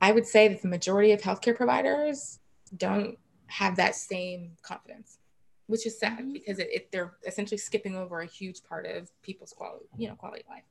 I 0.00 0.12
would 0.12 0.26
say 0.26 0.48
that 0.48 0.62
the 0.62 0.68
majority 0.68 1.12
of 1.12 1.20
healthcare 1.20 1.56
providers 1.56 2.38
don't 2.76 3.18
have 3.46 3.76
that 3.76 3.94
same 3.94 4.52
confidence, 4.62 5.18
which 5.66 5.86
is 5.86 5.98
sad 5.98 6.18
mm-hmm. 6.18 6.32
because 6.32 6.58
it, 6.58 6.68
it, 6.72 6.92
they're 6.92 7.14
essentially 7.26 7.58
skipping 7.58 7.96
over 7.96 8.20
a 8.20 8.26
huge 8.26 8.62
part 8.62 8.86
of 8.86 9.10
people's 9.22 9.52
quality, 9.52 9.86
you 9.96 10.08
know, 10.08 10.14
quality 10.14 10.42
of 10.42 10.48
life 10.48 10.64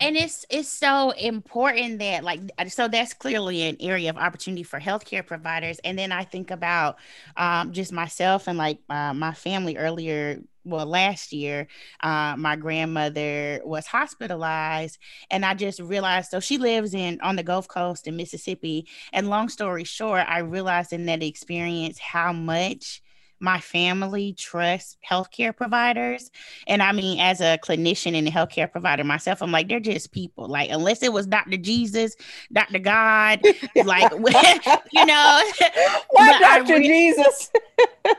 and 0.00 0.16
it's 0.16 0.44
it's 0.48 0.68
so 0.68 1.10
important 1.10 1.98
that 1.98 2.22
like 2.22 2.40
so 2.68 2.86
that's 2.88 3.14
clearly 3.14 3.62
an 3.62 3.76
area 3.80 4.10
of 4.10 4.16
opportunity 4.16 4.62
for 4.62 4.78
healthcare 4.78 5.26
providers. 5.26 5.80
And 5.84 5.98
then 5.98 6.12
i 6.12 6.24
think 6.24 6.50
about 6.50 6.98
um, 7.36 7.72
just 7.72 7.92
myself 7.92 8.46
and 8.48 8.58
like 8.58 8.78
uh, 8.88 9.12
my 9.14 9.32
family 9.34 9.76
earlier 9.76 10.40
well 10.64 10.86
last 10.86 11.32
year 11.32 11.66
uh, 12.02 12.34
my 12.36 12.54
grandmother 12.56 13.60
was 13.64 13.86
hospitalized. 13.86 14.98
And 15.30 15.44
i 15.44 15.54
just 15.54 15.80
realized 15.80 16.30
so 16.30 16.40
she 16.40 16.58
lives 16.58 16.94
in 16.94 17.20
on 17.20 17.36
the 17.36 17.42
gulf 17.42 17.66
coast 17.68 18.06
in 18.06 18.16
mississippi. 18.16 18.86
And 19.12 19.28
long 19.28 19.48
story 19.48 19.84
short 19.84 20.24
i 20.28 20.38
realized 20.38 20.92
in 20.92 21.06
that 21.06 21.22
experience 21.22 21.98
how 21.98 22.32
much 22.32 23.02
my 23.40 23.60
family 23.60 24.32
trusts 24.32 24.96
healthcare 25.08 25.54
providers. 25.54 26.30
And 26.66 26.82
I 26.82 26.92
mean, 26.92 27.20
as 27.20 27.40
a 27.40 27.58
clinician 27.58 28.16
and 28.16 28.26
a 28.26 28.30
healthcare 28.30 28.70
provider 28.70 29.04
myself, 29.04 29.42
I'm 29.42 29.52
like, 29.52 29.68
they're 29.68 29.80
just 29.80 30.12
people. 30.12 30.48
Like, 30.48 30.70
unless 30.70 31.02
it 31.02 31.12
was 31.12 31.26
Dr. 31.26 31.56
Jesus, 31.56 32.16
Dr. 32.52 32.78
God, 32.78 33.40
like, 33.84 34.10
you 34.92 35.06
know, 35.06 35.42
why 36.10 36.38
Dr. 36.40 36.74
Re- 36.74 36.86
Jesus? 36.86 37.50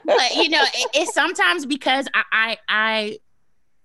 but 0.06 0.36
you 0.36 0.50
know, 0.50 0.64
it, 0.64 0.90
it's 0.94 1.14
sometimes 1.14 1.66
because 1.66 2.08
I, 2.14 2.24
I, 2.32 2.58
I, 2.70 3.20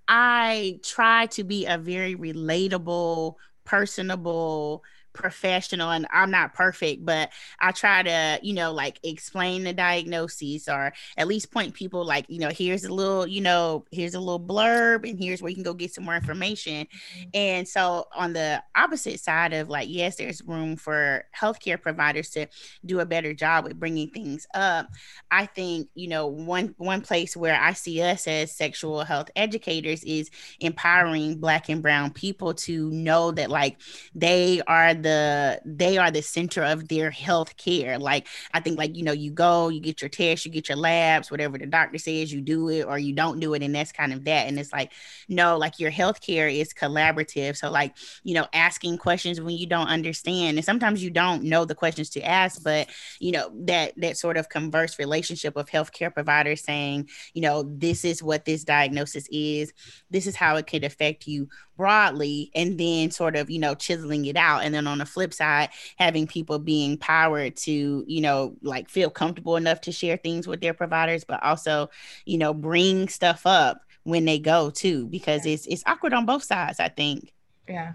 I 0.07 0.81
try 0.83 1.27
to 1.27 1.45
be 1.45 1.67
a 1.67 1.79
very 1.79 2.15
relatable, 2.15 3.35
personable, 3.65 4.83
professional 5.15 5.91
and 5.91 6.07
I'm 6.13 6.31
not 6.31 6.53
perfect, 6.53 7.05
but 7.05 7.31
I 7.61 7.73
try 7.73 8.03
to, 8.03 8.39
you 8.43 8.53
know, 8.53 8.73
like 8.73 8.99
explain 9.03 9.65
the 9.65 9.73
diagnoses 9.73 10.69
or 10.69 10.93
at 11.17 11.27
least 11.27 11.51
point 11.51 11.73
people 11.73 12.05
like, 12.05 12.27
you 12.29 12.41
know, 12.41 12.51
here's 12.51 12.85
a 12.85 12.93
little, 12.93 13.27
you 13.27 13.41
know, 13.41 13.87
here's 13.91 14.15
a 14.15 14.21
little 14.21 14.41
blurb 14.41 15.09
and 15.09 15.19
here's 15.19 15.41
where 15.41 15.49
you 15.49 15.55
can 15.55 15.65
go 15.65 15.73
get 15.73 15.95
some 15.95 16.05
more 16.05 16.17
information. 16.17 16.87
Mm-hmm. 16.87 17.29
And 17.33 17.69
so 17.69 18.07
on 18.15 18.33
the 18.35 18.63
opposite 18.77 19.21
side 19.21 19.53
of 19.55 19.71
like, 19.71 19.89
yes, 19.89 20.17
there's 20.17 20.43
room 20.43 20.77
for 20.77 21.25
healthcare 21.35 21.81
providers 21.81 22.31
to 22.31 22.47
do 22.85 23.01
a 23.01 23.07
better 23.07 23.33
job 23.33 23.65
with 23.65 23.79
bringing 23.79 24.11
things 24.11 24.47
up. 24.55 24.89
I 25.31 25.47
think, 25.47 25.89
you 25.95 26.09
know, 26.09 26.27
one 26.27 26.75
one 26.79 27.01
place 27.01 27.37
where 27.37 27.59
I 27.59 27.73
see 27.73 28.03
us 28.03 28.27
as 28.27 28.55
sexual 28.55 29.05
health 29.05 29.31
educators 29.37 30.03
is 30.05 30.31
empowering 30.61 31.39
black 31.39 31.69
and 31.69 31.83
brown 31.83 32.11
people 32.11 32.55
to 32.55 32.91
know 32.91 33.31
that 33.31 33.51
like 33.51 33.79
they 34.15 34.61
are 34.67 34.95
the 35.05 35.61
they 35.65 35.99
are 35.99 36.11
the 36.11 36.23
center 36.23 36.65
of 36.65 36.89
their 36.89 37.11
health 37.11 37.57
care. 37.57 37.99
Like 37.99 38.27
I 38.53 38.61
think 38.61 38.79
like 38.79 38.97
you 38.97 39.05
know 39.05 39.13
you 39.13 39.31
go, 39.31 39.69
you 39.69 39.81
get 39.81 40.01
your 40.03 40.09
tests, 40.09 40.45
you 40.45 40.51
get 40.51 40.69
your 40.69 40.79
labs, 40.79 41.31
whatever 41.31 41.59
the 41.59 41.67
doctor 41.67 41.99
says, 41.99 42.33
you 42.33 42.41
do 42.41 42.69
it 42.71 42.85
or 42.85 42.99
you 42.99 43.13
don't 43.13 43.39
do 43.39 43.55
it, 43.55 43.63
and 43.63 43.75
that's 43.75 43.93
kind 43.93 44.13
of 44.13 44.25
that. 44.25 44.49
And 44.49 44.59
it's 44.59 44.73
like 44.73 44.93
no, 45.29 45.57
like 45.59 45.79
your 45.79 45.91
health 45.91 46.21
care 46.21 46.49
is 46.49 46.73
collaborative. 46.75 47.57
So 47.57 47.71
like 47.71 47.95
you 48.25 48.35
know 48.35 48.47
asking 48.53 48.99
questions 48.99 49.41
when 49.41 49.57
you 49.57 49.67
don't 49.67 49.89
understand, 49.89 50.57
and 50.57 50.65
sometimes 50.65 51.05
you 51.05 51.11
don't 51.11 51.45
know 51.45 51.65
the 51.65 51.75
questions 51.75 52.11
to 52.11 52.23
ask, 52.23 52.63
but 52.65 52.89
you 53.21 53.31
know 53.31 53.51
that 53.67 53.93
that 53.99 54.17
sort 54.17 54.39
of 54.39 54.49
converse 54.49 54.99
relationship 54.99 55.57
of 55.57 55.69
healthcare 55.69 56.13
providers 56.13 56.63
saying 56.63 57.09
you 57.35 57.43
know 57.43 57.63
this 57.63 58.05
is 58.05 58.23
what 58.23 58.47
this 58.47 58.65
diagnosis 58.65 59.29
is, 59.31 59.73
this 60.11 60.27
is 60.27 60.35
how 60.35 60.57
it 60.57 60.67
could 60.67 60.83
affect 60.83 61.27
you 61.27 61.49
broadly 61.77 62.51
and 62.55 62.79
then 62.79 63.11
sort 63.11 63.37
of 63.37 63.51
you 63.51 63.59
know 63.59 63.75
chiseling 63.75 64.25
it 64.27 64.37
out 64.37 64.63
and 64.63 64.75
then 64.75 64.87
on 64.87 64.94
the 64.99 65.07
flip 65.07 65.33
side 65.35 65.69
having 65.99 66.27
people 66.27 66.59
being 66.59 66.93
empowered 66.93 67.57
to 67.57 68.05
you 68.07 68.21
know 68.21 68.55
like 68.63 68.89
feel 68.89 69.11
comfortable 69.11 69.57
enough 69.57 69.81
to 69.81 69.93
share 69.93 70.17
things 70.17 70.47
with 70.47 70.61
their 70.61 70.75
providers 70.75 71.25
but 71.25 71.43
also 71.43 71.89
you 72.25 72.39
know 72.39 72.55
bring 72.55 73.09
stuff 73.09 73.47
up 73.47 73.81
when 74.05 74.25
they 74.25 74.39
go 74.39 74.71
too 74.71 75.07
because 75.07 75.45
yeah. 75.45 75.55
it's 75.55 75.67
it's 75.67 75.83
awkward 75.87 76.15
on 76.15 76.25
both 76.25 76.43
sides 76.43 76.79
i 76.79 76.89
think. 76.89 77.33
Yeah. 77.69 77.95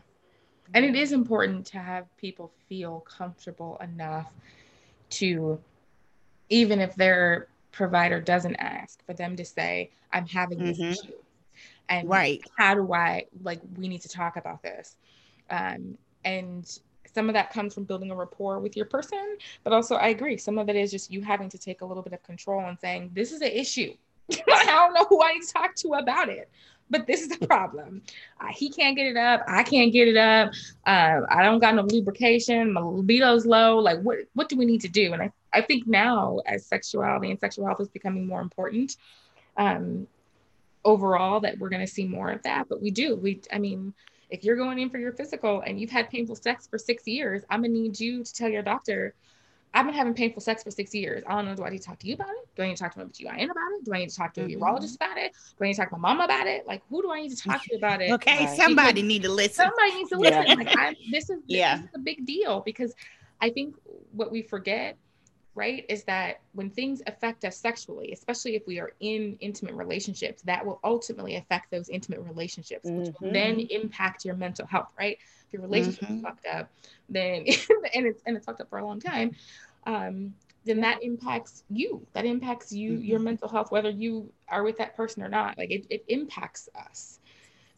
And 0.74 0.86
it 0.86 0.96
is 0.96 1.12
important 1.14 1.66
to 1.68 1.80
have 1.80 2.06
people 2.18 2.52
feel 2.68 3.00
comfortable 3.02 3.78
enough 3.82 4.32
to 5.12 5.60
even 6.50 6.80
if 6.80 6.96
their 6.96 7.48
provider 7.72 8.20
doesn't 8.20 8.56
ask 8.56 9.04
for 9.06 9.14
them 9.14 9.36
to 9.36 9.46
say 9.46 9.92
i'm 10.12 10.28
having 10.28 10.60
this 10.60 10.80
mm-hmm. 10.80 10.92
issue. 10.92 11.18
And 11.88 12.10
right. 12.10 12.42
how 12.58 12.76
do 12.76 12.92
i 12.94 13.26
like 13.44 13.62
we 13.78 13.88
need 13.88 14.02
to 14.02 14.10
talk 14.10 14.36
about 14.36 14.62
this. 14.62 14.96
Um, 15.50 15.98
and 16.26 16.80
some 17.14 17.30
of 17.30 17.34
that 17.34 17.52
comes 17.52 17.74
from 17.74 17.84
building 17.84 18.12
a 18.12 18.16
rapport 18.16 18.60
with 18.60 18.76
your 18.76 18.86
person 18.86 19.38
but 19.64 19.74
also 19.74 19.96
i 19.96 20.08
agree 20.10 20.38
some 20.38 20.58
of 20.58 20.70
it 20.70 20.76
is 20.76 20.92
just 20.92 21.12
you 21.12 21.22
having 21.22 21.50
to 21.50 21.58
take 21.58 21.82
a 21.82 21.86
little 21.86 22.04
bit 22.04 22.14
of 22.14 22.24
control 22.24 22.66
and 22.66 22.80
saying 22.80 23.10
this 23.14 23.32
is 23.32 23.42
an 23.42 23.52
issue. 23.52 23.94
I 24.32 24.66
don't 24.66 24.94
know 24.94 25.06
who 25.06 25.24
i 25.24 25.34
need 25.34 25.44
to 25.44 25.54
talk 25.54 25.76
to 25.76 25.90
about 25.94 26.30
it 26.30 26.50
but 26.92 27.06
this 27.06 27.22
is 27.22 27.30
the 27.30 27.46
problem. 27.46 28.02
Uh, 28.42 28.48
he 28.52 28.70
can't 28.70 28.96
get 28.96 29.08
it 29.08 29.18
up 29.18 29.42
i 29.48 29.64
can't 29.64 29.92
get 29.92 30.08
it 30.08 30.18
up 30.18 30.52
uh, 30.86 31.22
i 31.30 31.44
don't 31.44 31.60
got 31.60 31.76
no 31.76 31.84
lubrication 31.84 32.74
my 32.74 32.82
libido's 32.82 33.46
low 33.46 33.78
like 33.78 34.00
what 34.02 34.20
what 34.34 34.50
do 34.50 34.58
we 34.58 34.66
need 34.66 34.82
to 34.82 34.88
do? 34.88 35.14
And 35.14 35.22
i, 35.22 35.32
I 35.54 35.62
think 35.62 35.88
now 35.88 36.40
as 36.46 36.66
sexuality 36.66 37.32
and 37.32 37.40
sexual 37.40 37.66
health 37.66 37.82
is 37.82 37.90
becoming 37.90 38.28
more 38.28 38.42
important 38.42 38.98
um, 39.58 40.08
overall 40.86 41.42
that 41.42 41.58
we're 41.58 41.70
going 41.70 41.86
to 41.86 41.92
see 41.92 42.06
more 42.06 42.32
of 42.32 42.42
that 42.44 42.70
but 42.70 42.82
we 42.82 42.92
do 42.92 43.16
we 43.16 43.42
i 43.52 43.60
mean 43.60 43.94
if 44.30 44.44
you're 44.44 44.56
going 44.56 44.80
in 44.80 44.90
for 44.90 44.98
your 44.98 45.12
physical 45.12 45.62
and 45.62 45.80
you've 45.80 45.90
had 45.90 46.10
painful 46.10 46.36
sex 46.36 46.68
for 46.68 46.78
six 46.78 47.08
years 47.08 47.44
i'm 47.50 47.62
going 47.62 47.74
to 47.74 47.80
need 47.80 48.00
you 48.00 48.24
to 48.24 48.34
tell 48.34 48.50
your 48.50 48.62
doctor 48.62 49.14
i've 49.74 49.86
been 49.86 49.94
having 49.94 50.14
painful 50.14 50.42
sex 50.42 50.64
for 50.64 50.72
six 50.72 50.94
years. 50.96 51.24
I 51.28 51.36
don't 51.36 51.46
know 51.46 51.56
do 51.56 51.64
i 51.64 51.70
need 51.70 51.80
to 51.80 51.88
talk 51.88 52.00
to 52.00 52.08
you 52.08 52.16
about 52.16 52.30
it? 52.30 52.48
Do 52.56 52.64
i 52.64 52.68
need 52.68 52.78
to 52.78 52.84
talk 52.84 52.94
to 52.94 53.00
my 53.00 53.06
GYN 53.06 53.52
about 53.52 53.72
it? 53.74 53.86
Do 53.86 53.94
i 53.94 54.00
need 54.00 54.10
to 54.10 54.16
talk 54.16 54.34
to 54.34 54.42
a 54.42 54.46
mm-hmm. 54.46 54.64
urologist 54.64 54.96
about 54.96 55.18
it? 55.18 55.34
Do 55.58 55.64
i 55.64 55.68
need 55.68 55.74
to 55.74 55.82
talk 55.82 55.90
to 55.90 55.98
my 55.98 56.10
mom 56.10 56.22
about 56.22 56.48
it? 56.48 56.68
Like 56.68 56.82
who 56.90 57.02
do 57.02 57.12
i 57.12 57.22
need 57.22 57.30
to 57.30 57.38
talk 57.38 57.64
to 57.64 57.76
about 57.76 58.02
it? 58.02 58.12
Okay 58.14 58.46
right. 58.46 58.58
somebody 58.58 58.94
because 58.94 59.08
need 59.08 59.24
to 59.24 59.32
listen. 59.32 59.66
somebody 59.66 59.94
needs 59.96 60.10
to 60.10 60.18
listen. 60.18 60.46
Yeah. 60.48 60.54
like 60.56 60.78
I, 60.78 60.96
this 61.12 61.30
is 61.30 61.40
yeah. 61.48 61.78
this 61.78 61.86
is 61.86 61.92
a 61.96 62.00
big 62.00 62.26
deal 62.26 62.62
because 62.62 62.94
i 63.42 63.50
think 63.50 63.76
what 64.12 64.32
we 64.32 64.42
forget 64.42 64.98
right, 65.56 65.86
is 65.90 66.04
that 66.06 66.42
when 66.54 66.70
things 66.70 67.02
affect 67.08 67.44
us 67.46 67.58
sexually, 67.58 68.12
especially 68.12 68.56
if 68.56 68.66
we 68.68 68.80
are 68.80 68.94
in 69.00 69.38
intimate 69.40 69.74
relationships, 69.74 70.42
that 70.44 70.66
will 70.66 70.80
ultimately 70.84 71.36
affect 71.36 71.72
those 71.72 71.90
intimate 71.90 72.22
relationships, 72.22 72.88
mm-hmm. 72.88 73.00
which 73.00 73.16
will 73.20 73.30
mm-hmm. 73.30 73.34
then 73.34 73.60
impact 73.72 74.26
your 74.26 74.36
mental 74.36 74.66
health, 74.68 74.90
right? 74.98 75.18
If 75.48 75.54
your 75.54 75.62
relationship 75.62 76.04
mm-hmm. 76.04 76.18
is 76.18 76.22
fucked 76.22 76.46
up, 76.46 76.70
then 77.10 77.46
and 77.94 78.06
it's 78.06 78.22
and 78.26 78.38
it's 78.38 78.46
fucked 78.46 78.62
up 78.62 78.70
for 78.70 78.80
a 78.80 78.86
long 78.86 79.00
time, 79.00 79.36
um, 79.86 80.34
then 80.66 80.82
that 80.82 81.04
impacts 81.04 81.64
you. 81.70 82.06
That 82.14 82.26
impacts 82.26 82.72
you, 82.72 82.94
mm-hmm. 82.94 83.04
your 83.04 83.20
mental 83.20 83.50
health, 83.50 83.72
whether 83.72 83.90
you 83.90 84.32
are 84.48 84.64
with 84.64 84.78
that 84.78 84.96
person 84.96 85.24
or 85.24 85.30
not. 85.30 85.58
Like 85.58 85.72
it, 85.72 85.86
it 85.90 86.06
impacts 86.08 86.70
us. 86.76 87.20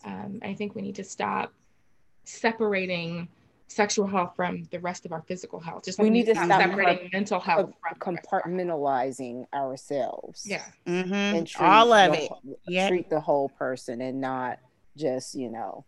Um, 0.04 0.40
I 0.42 0.54
think 0.54 0.76
we 0.76 0.82
need 0.82 0.96
to 0.96 1.04
stop 1.04 1.54
separating 2.24 3.28
sexual 3.72 4.08
health 4.08 4.34
from 4.36 4.64
the 4.72 4.80
rest 4.80 5.06
of 5.06 5.12
our 5.12 5.22
physical 5.22 5.60
health. 5.60 5.84
Just 5.86 6.00
we 6.00 6.10
need 6.10 6.26
to 6.26 6.36
stop 6.36 6.62
separating 6.62 7.10
mental 7.12 7.40
health 7.40 7.72
from 7.82 8.18
compartmentalizing 8.18 9.46
ourselves. 9.54 10.46
Yeah, 10.46 10.64
mm-hmm. 10.86 11.14
and 11.14 11.52
all 11.60 11.94
of 11.94 12.12
the, 12.12 12.24
it. 12.24 12.32
Yeah, 12.68 12.90
treat 12.90 13.10
the 13.10 13.20
whole 13.20 13.50
person 13.50 14.02
and 14.02 14.22
not 14.22 14.60
just 14.98 15.36
you 15.36 15.50
know 15.50 15.86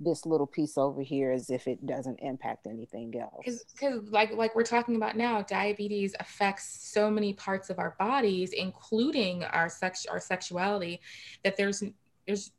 this 0.00 0.24
little 0.24 0.46
piece 0.46 0.78
over 0.78 1.02
here 1.02 1.32
as 1.32 1.50
if 1.50 1.66
it 1.66 1.84
doesn't 1.84 2.20
impact 2.20 2.66
anything 2.66 3.18
else. 3.18 3.64
Because 3.72 4.08
like 4.10 4.32
like 4.32 4.54
we're 4.54 4.62
talking 4.62 4.96
about 4.96 5.16
now, 5.16 5.42
diabetes 5.42 6.14
affects 6.20 6.90
so 6.92 7.10
many 7.10 7.32
parts 7.32 7.70
of 7.70 7.78
our 7.78 7.96
bodies, 7.98 8.52
including 8.52 9.44
our 9.44 9.68
sex 9.68 10.06
our 10.06 10.20
sexuality, 10.20 11.00
that 11.42 11.56
there's 11.56 11.82
there's 12.26 12.52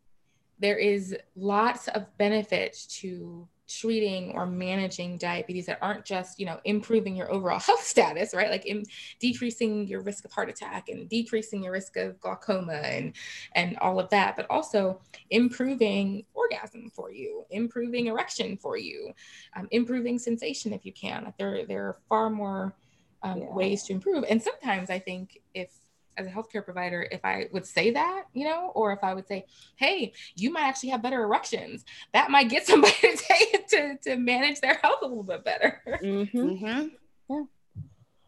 there 0.60 0.78
is 0.78 1.16
lots 1.36 1.88
of 1.90 2.06
benefit 2.18 2.78
to 2.90 3.48
treating 3.70 4.32
or 4.32 4.46
managing 4.46 5.18
diabetes 5.18 5.68
that 5.68 5.78
aren't 5.82 6.04
just 6.04 6.40
you 6.40 6.46
know 6.46 6.60
improving 6.66 7.16
your 7.16 7.32
overall 7.32 7.60
health 7.70 7.84
status 7.84 8.34
right? 8.34 8.50
Like 8.50 8.66
in 8.66 8.86
decreasing 9.20 9.88
your 9.88 10.02
risk 10.02 10.26
of 10.26 10.32
heart 10.32 10.50
attack 10.50 10.90
and 10.90 11.08
decreasing 11.08 11.64
your 11.64 11.72
risk 11.72 11.96
of 11.98 12.20
glaucoma 12.20 12.74
and 12.74 13.14
and 13.54 13.78
all 13.78 14.00
of 14.00 14.10
that 14.10 14.36
but 14.36 14.48
also 14.50 15.00
improving 15.30 16.26
orgasm 16.34 16.90
for 16.94 17.12
you 17.12 17.46
improving 17.52 18.08
erection 18.08 18.58
for 18.58 18.78
you 18.78 19.14
um, 19.56 19.68
improving 19.72 20.18
sensation 20.18 20.74
if 20.74 20.86
you 20.86 20.94
can. 20.94 21.24
Like 21.26 21.38
there 21.38 21.66
there 21.66 21.86
are 21.86 21.98
far 22.10 22.30
more 22.30 22.76
um, 23.24 23.40
yeah. 23.40 23.54
ways 23.54 23.84
to 23.84 23.94
improve. 23.94 24.24
And 24.30 24.42
sometimes 24.42 24.90
i 24.90 25.00
think 25.00 25.40
if 25.54 25.72
as 26.20 26.28
a 26.28 26.30
healthcare 26.30 26.64
provider 26.64 27.08
if 27.12 27.24
I 27.24 27.48
would 27.52 27.66
say 27.66 27.92
that, 27.92 28.26
you 28.34 28.46
know, 28.46 28.72
or 28.76 28.92
if 28.92 29.00
I 29.04 29.14
would 29.14 29.28
say, 29.28 29.46
hey, 29.78 30.14
you 30.36 30.52
might 30.52 30.64
actually 30.64 30.90
have 30.90 31.02
better 31.02 31.24
erections, 31.24 31.86
that 32.14 32.30
might 32.30 32.50
get 32.50 32.68
somebody 32.68 32.94
to 32.94 33.18
take 33.18 33.68
to, 33.70 33.98
to 34.04 34.16
manage 34.18 34.60
their 34.60 34.76
health 34.76 35.00
a 35.02 35.08
little 35.08 35.24
bit 35.24 35.44
better. 35.44 35.82
Mm-hmm. 36.04 36.38
Mm-hmm. 36.38 36.88
Yeah. 37.30 37.44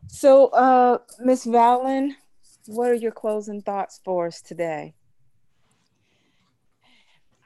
So, 0.07 0.47
uh, 0.47 0.99
Miss 1.19 1.45
Valen, 1.45 2.15
what 2.67 2.91
are 2.91 2.95
your 2.95 3.11
closing 3.11 3.61
thoughts 3.61 3.99
for 4.03 4.27
us 4.27 4.41
today? 4.41 4.93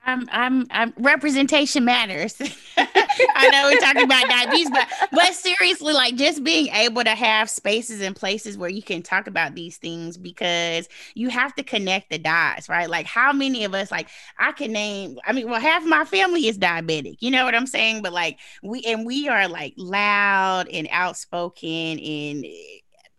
I'm, 0.06 0.30
I'm, 0.32 0.68
I'm 0.70 0.94
representation 0.98 1.84
matters. 1.84 2.36
I 2.78 3.50
know 3.50 3.70
we're 3.72 3.80
talking 3.80 4.04
about 4.04 4.28
diabetes, 4.30 4.70
but 4.70 4.88
but 5.12 5.34
seriously, 5.34 5.94
like 5.94 6.16
just 6.16 6.44
being 6.44 6.68
able 6.68 7.04
to 7.04 7.16
have 7.16 7.50
spaces 7.50 8.02
and 8.02 8.16
places 8.16 8.58
where 8.58 8.70
you 8.70 8.84
can 8.84 9.02
talk 9.02 9.28
about 9.28 9.56
these 9.56 9.78
things 9.78 10.18
because 10.18 10.88
you 11.16 11.30
have 11.30 11.56
to 11.56 11.64
connect 11.64 12.10
the 12.10 12.20
dots, 12.20 12.70
right? 12.70 12.90
Like 12.90 13.06
how 13.06 13.34
many 13.34 13.64
of 13.64 13.74
us, 13.74 13.92
like 13.92 14.10
I 14.38 14.52
can 14.52 14.72
name, 14.72 15.18
I 15.26 15.34
mean, 15.34 15.50
well, 15.50 15.60
half 15.60 15.84
my 15.86 16.06
family 16.06 16.48
is 16.48 16.58
diabetic, 16.58 17.18
you 17.22 17.32
know 17.32 17.46
what 17.46 17.56
I'm 17.56 17.68
saying? 17.68 18.02
But 18.02 18.14
like 18.14 18.40
we 18.62 18.84
and 18.84 19.06
we 19.06 19.28
are 19.28 19.48
like 19.48 19.74
loud 19.78 20.68
and 20.70 20.88
outspoken 20.92 22.00
and 22.00 22.46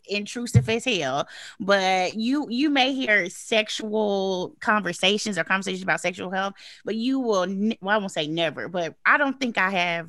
intrusive 0.08 0.68
as 0.68 0.84
hell 0.84 1.26
but 1.60 2.14
you 2.14 2.46
you 2.48 2.70
may 2.70 2.92
hear 2.92 3.28
sexual 3.28 4.54
conversations 4.60 5.38
or 5.38 5.44
conversations 5.44 5.82
about 5.82 6.00
sexual 6.00 6.30
health 6.30 6.54
but 6.84 6.94
you 6.94 7.20
will 7.20 7.46
well 7.80 7.96
i 7.96 7.98
won't 7.98 8.12
say 8.12 8.26
never 8.26 8.68
but 8.68 8.94
i 9.04 9.16
don't 9.16 9.38
think 9.40 9.58
i 9.58 9.70
have 9.70 10.08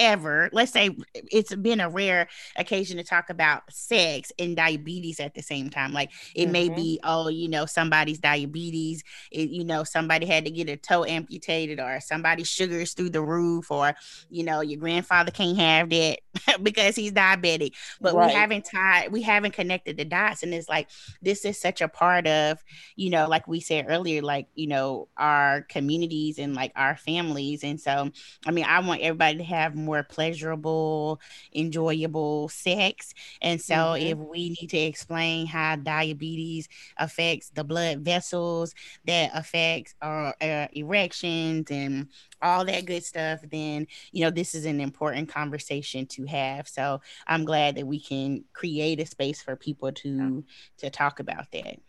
ever, 0.00 0.48
let's 0.52 0.72
say 0.72 0.96
it's 1.14 1.54
been 1.54 1.78
a 1.78 1.88
rare 1.88 2.26
occasion 2.56 2.96
to 2.96 3.04
talk 3.04 3.28
about 3.28 3.62
sex 3.70 4.32
and 4.38 4.56
diabetes 4.56 5.20
at 5.20 5.34
the 5.34 5.42
same 5.42 5.68
time. 5.68 5.92
Like 5.92 6.10
it 6.34 6.44
mm-hmm. 6.44 6.52
may 6.52 6.68
be, 6.70 6.98
oh, 7.04 7.28
you 7.28 7.48
know, 7.48 7.66
somebody's 7.66 8.18
diabetes, 8.18 9.04
it, 9.30 9.50
you 9.50 9.62
know, 9.62 9.84
somebody 9.84 10.26
had 10.26 10.46
to 10.46 10.50
get 10.50 10.70
a 10.70 10.76
toe 10.76 11.04
amputated, 11.04 11.78
or 11.78 12.00
somebody's 12.00 12.48
sugars 12.48 12.94
through 12.94 13.10
the 13.10 13.22
roof, 13.22 13.70
or 13.70 13.94
you 14.30 14.42
know, 14.42 14.62
your 14.62 14.80
grandfather 14.80 15.30
can't 15.30 15.58
have 15.58 15.90
that 15.90 16.20
because 16.62 16.96
he's 16.96 17.12
diabetic. 17.12 17.74
But 18.00 18.14
right. 18.14 18.28
we 18.28 18.32
haven't 18.32 18.64
tied, 18.64 19.12
we 19.12 19.22
haven't 19.22 19.52
connected 19.52 19.98
the 19.98 20.06
dots. 20.06 20.42
And 20.42 20.54
it's 20.54 20.68
like 20.68 20.88
this 21.20 21.44
is 21.44 21.60
such 21.60 21.82
a 21.82 21.88
part 21.88 22.26
of, 22.26 22.64
you 22.96 23.10
know, 23.10 23.28
like 23.28 23.46
we 23.46 23.60
said 23.60 23.84
earlier, 23.88 24.22
like, 24.22 24.48
you 24.54 24.66
know, 24.66 25.08
our 25.18 25.62
communities 25.62 26.38
and 26.38 26.54
like 26.54 26.72
our 26.74 26.96
families. 26.96 27.62
And 27.62 27.78
so 27.78 28.10
I 28.46 28.50
mean, 28.50 28.64
I 28.64 28.80
want 28.80 29.02
everybody 29.02 29.36
to 29.38 29.44
have 29.44 29.74
more 29.74 29.89
more 29.90 30.02
pleasurable, 30.04 31.20
enjoyable 31.52 32.48
sex. 32.48 33.12
And 33.42 33.60
so, 33.60 33.74
mm-hmm. 33.74 34.06
if 34.06 34.18
we 34.18 34.50
need 34.50 34.68
to 34.68 34.78
explain 34.78 35.46
how 35.46 35.76
diabetes 35.76 36.68
affects 36.96 37.50
the 37.50 37.64
blood 37.64 38.00
vessels, 38.00 38.72
that 39.06 39.32
affects 39.34 39.94
our, 40.00 40.34
our 40.40 40.68
erections 40.72 41.70
and 41.70 42.08
all 42.40 42.64
that 42.64 42.86
good 42.86 43.04
stuff, 43.04 43.40
then 43.50 43.86
you 44.12 44.24
know 44.24 44.30
this 44.30 44.54
is 44.54 44.64
an 44.64 44.80
important 44.80 45.28
conversation 45.28 46.06
to 46.06 46.24
have. 46.26 46.68
So 46.68 47.00
I'm 47.26 47.44
glad 47.44 47.74
that 47.76 47.86
we 47.86 47.98
can 47.98 48.44
create 48.52 49.00
a 49.00 49.06
space 49.06 49.42
for 49.42 49.56
people 49.56 49.90
to 49.92 50.08
yeah. 50.08 50.40
to 50.78 50.90
talk 50.90 51.18
about 51.18 51.50
that. 51.50 51.80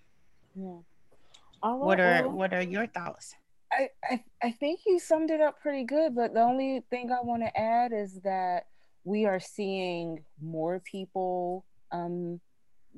Yeah. 0.56 0.80
what 1.62 2.00
are 2.00 2.28
what 2.28 2.54
are 2.54 2.64
your 2.64 2.88
thoughts? 2.88 3.36
I, 3.72 3.90
I, 4.04 4.24
I 4.44 4.52
think 4.52 4.82
you 4.86 5.00
summed 5.00 5.32
it 5.32 5.42
up 5.42 5.62
pretty 5.62 5.84
good, 5.84 6.16
but 6.16 6.34
the 6.34 6.42
only 6.42 6.84
thing 6.90 7.12
I 7.12 7.24
want 7.24 7.44
to 7.44 7.58
add 7.58 7.94
is 7.94 8.20
that 8.24 8.66
we 9.04 9.26
are 9.26 9.40
seeing 9.40 10.24
more 10.42 10.80
people 10.80 11.66
um, 11.92 12.40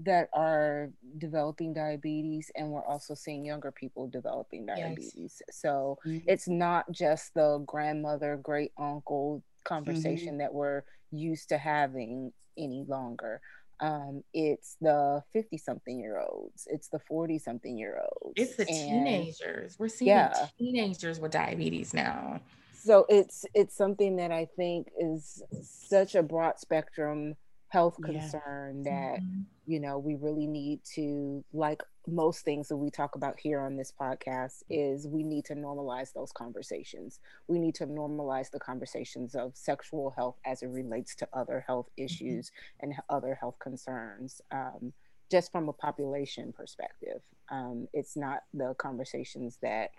that 0.03 0.29
are 0.33 0.89
developing 1.19 1.73
diabetes, 1.73 2.51
and 2.55 2.71
we're 2.71 2.85
also 2.85 3.13
seeing 3.13 3.45
younger 3.45 3.71
people 3.71 4.07
developing 4.07 4.65
diabetes. 4.65 5.41
Yes. 5.47 5.57
So 5.59 5.99
mm-hmm. 6.05 6.27
it's 6.27 6.47
not 6.47 6.91
just 6.91 7.33
the 7.33 7.63
grandmother, 7.65 8.39
great 8.41 8.71
uncle 8.77 9.43
conversation 9.63 10.29
mm-hmm. 10.29 10.37
that 10.39 10.53
we're 10.53 10.83
used 11.11 11.49
to 11.49 11.57
having 11.57 12.33
any 12.57 12.85
longer 12.87 13.41
um, 13.83 14.23
it's 14.33 14.77
the 14.79 15.21
50 15.33 15.57
something 15.57 15.99
year 15.99 16.17
olds 16.17 16.67
it's 16.71 16.87
the 16.87 16.99
40 16.99 17.37
something 17.37 17.77
year 17.77 17.99
olds 17.99 18.33
it's 18.37 18.55
the 18.55 18.63
and, 18.63 18.69
teenagers 18.69 19.77
we're 19.77 19.89
seeing 19.89 20.07
yeah. 20.07 20.47
teenagers 20.57 21.19
with 21.19 21.33
diabetes 21.33 21.93
now 21.93 22.39
so 22.73 23.05
it's 23.09 23.45
it's 23.53 23.75
something 23.75 24.15
that 24.15 24.31
i 24.31 24.47
think 24.55 24.87
is 24.97 25.43
such 25.61 26.15
a 26.15 26.23
broad 26.23 26.57
spectrum 26.59 27.35
health 27.73 27.97
concern 28.03 28.83
that 28.83 29.19
mm-hmm. 29.19 29.41
you 29.65 29.79
know 29.79 29.97
we 29.97 30.13
really 30.13 30.45
need 30.45 30.79
to 30.83 31.43
like 31.53 31.81
most 32.05 32.45
things 32.45 32.67
that 32.67 32.77
we 32.77 32.91
talk 32.91 33.15
about 33.15 33.39
here 33.39 33.59
on 33.59 33.75
this 33.75 33.91
podcast 33.99 34.61
is 34.69 35.07
we 35.07 35.23
need 35.23 35.43
to 35.43 35.55
normalize 35.55 36.13
those 36.13 36.31
conversations 36.33 37.19
we 37.47 37.57
need 37.57 37.73
to 37.73 37.87
normalize 37.87 38.51
the 38.51 38.59
conversations 38.59 39.33
of 39.33 39.57
sexual 39.57 40.13
health 40.15 40.35
as 40.45 40.61
it 40.61 40.67
relates 40.67 41.15
to 41.15 41.27
other 41.33 41.63
health 41.65 41.87
mm-hmm. 41.87 42.05
issues 42.05 42.51
mm-hmm. 42.51 42.91
and 42.91 42.93
other 43.09 43.33
health 43.33 43.57
concerns 43.57 44.39
um, 44.51 44.93
just 45.31 45.51
from 45.51 45.67
a 45.67 45.73
population 45.73 46.53
perspective 46.55 47.23
um, 47.49 47.87
it's 47.91 48.15
not 48.15 48.41
the 48.53 48.75
conversations 48.77 49.57
that 49.63 49.89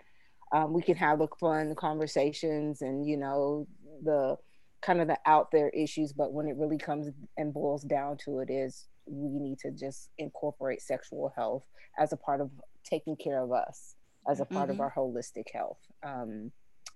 um, 0.53 0.71
we 0.71 0.81
can 0.81 0.95
have 0.95 1.19
the 1.19 1.27
fun 1.37 1.75
conversations 1.75 2.81
and 2.81 3.05
you 3.05 3.17
know 3.17 3.67
the 4.01 4.37
kind 4.81 5.01
of 5.01 5.07
the 5.07 5.17
out 5.25 5.51
there 5.51 5.69
issues, 5.69 6.13
but 6.13 6.31
when 6.31 6.47
it 6.47 6.55
really 6.57 6.77
comes 6.77 7.09
and 7.37 7.53
boils 7.53 7.83
down 7.83 8.17
to 8.25 8.39
it, 8.39 8.49
is 8.49 8.87
we 9.07 9.39
need 9.39 9.59
to 9.59 9.71
just 9.71 10.09
incorporate 10.17 10.81
sexual 10.81 11.31
health 11.35 11.63
as 11.97 12.13
a 12.13 12.17
part 12.17 12.41
of 12.41 12.49
taking 12.83 13.15
care 13.15 13.41
of 13.41 13.51
us, 13.51 13.95
as 14.29 14.39
a 14.39 14.45
part 14.45 14.69
mm-hmm. 14.69 14.73
of 14.73 14.81
our 14.81 14.93
holistic 14.95 15.45
health. 15.53 15.79
Um, 16.03 16.51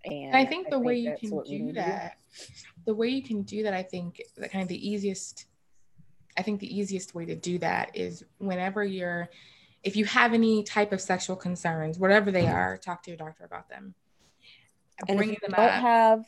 and 0.05 0.35
I 0.35 0.45
think 0.45 0.69
the 0.69 0.77
I 0.77 0.79
way 0.79 0.97
you 0.97 1.15
can 1.19 1.43
do 1.43 1.73
that, 1.73 2.17
do. 2.37 2.45
the 2.85 2.93
way 2.93 3.09
you 3.09 3.21
can 3.21 3.41
do 3.41 3.63
that, 3.63 3.73
I 3.73 3.83
think 3.83 4.21
that 4.37 4.51
kind 4.51 4.61
of 4.61 4.69
the 4.69 4.89
easiest, 4.89 5.45
I 6.37 6.41
think 6.41 6.59
the 6.59 6.77
easiest 6.77 7.15
way 7.15 7.25
to 7.25 7.35
do 7.35 7.57
that 7.59 7.95
is 7.95 8.23
whenever 8.37 8.83
you're, 8.83 9.29
if 9.83 9.95
you 9.95 10.05
have 10.05 10.33
any 10.33 10.63
type 10.63 10.93
of 10.93 11.01
sexual 11.01 11.35
concerns, 11.35 11.99
whatever 11.99 12.31
they 12.31 12.47
are, 12.47 12.77
talk 12.77 13.03
to 13.03 13.11
your 13.11 13.17
doctor 13.17 13.45
about 13.45 13.69
them. 13.69 13.93
And 15.07 15.17
Bring 15.17 15.29
if 15.29 15.41
you 15.41 15.47
don't 15.49 15.59
up. 15.59 15.71
have 15.71 16.25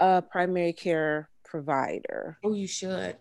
a 0.00 0.22
primary 0.22 0.72
care 0.72 1.28
provider. 1.44 2.38
Oh, 2.42 2.52
you 2.52 2.66
should. 2.66 3.16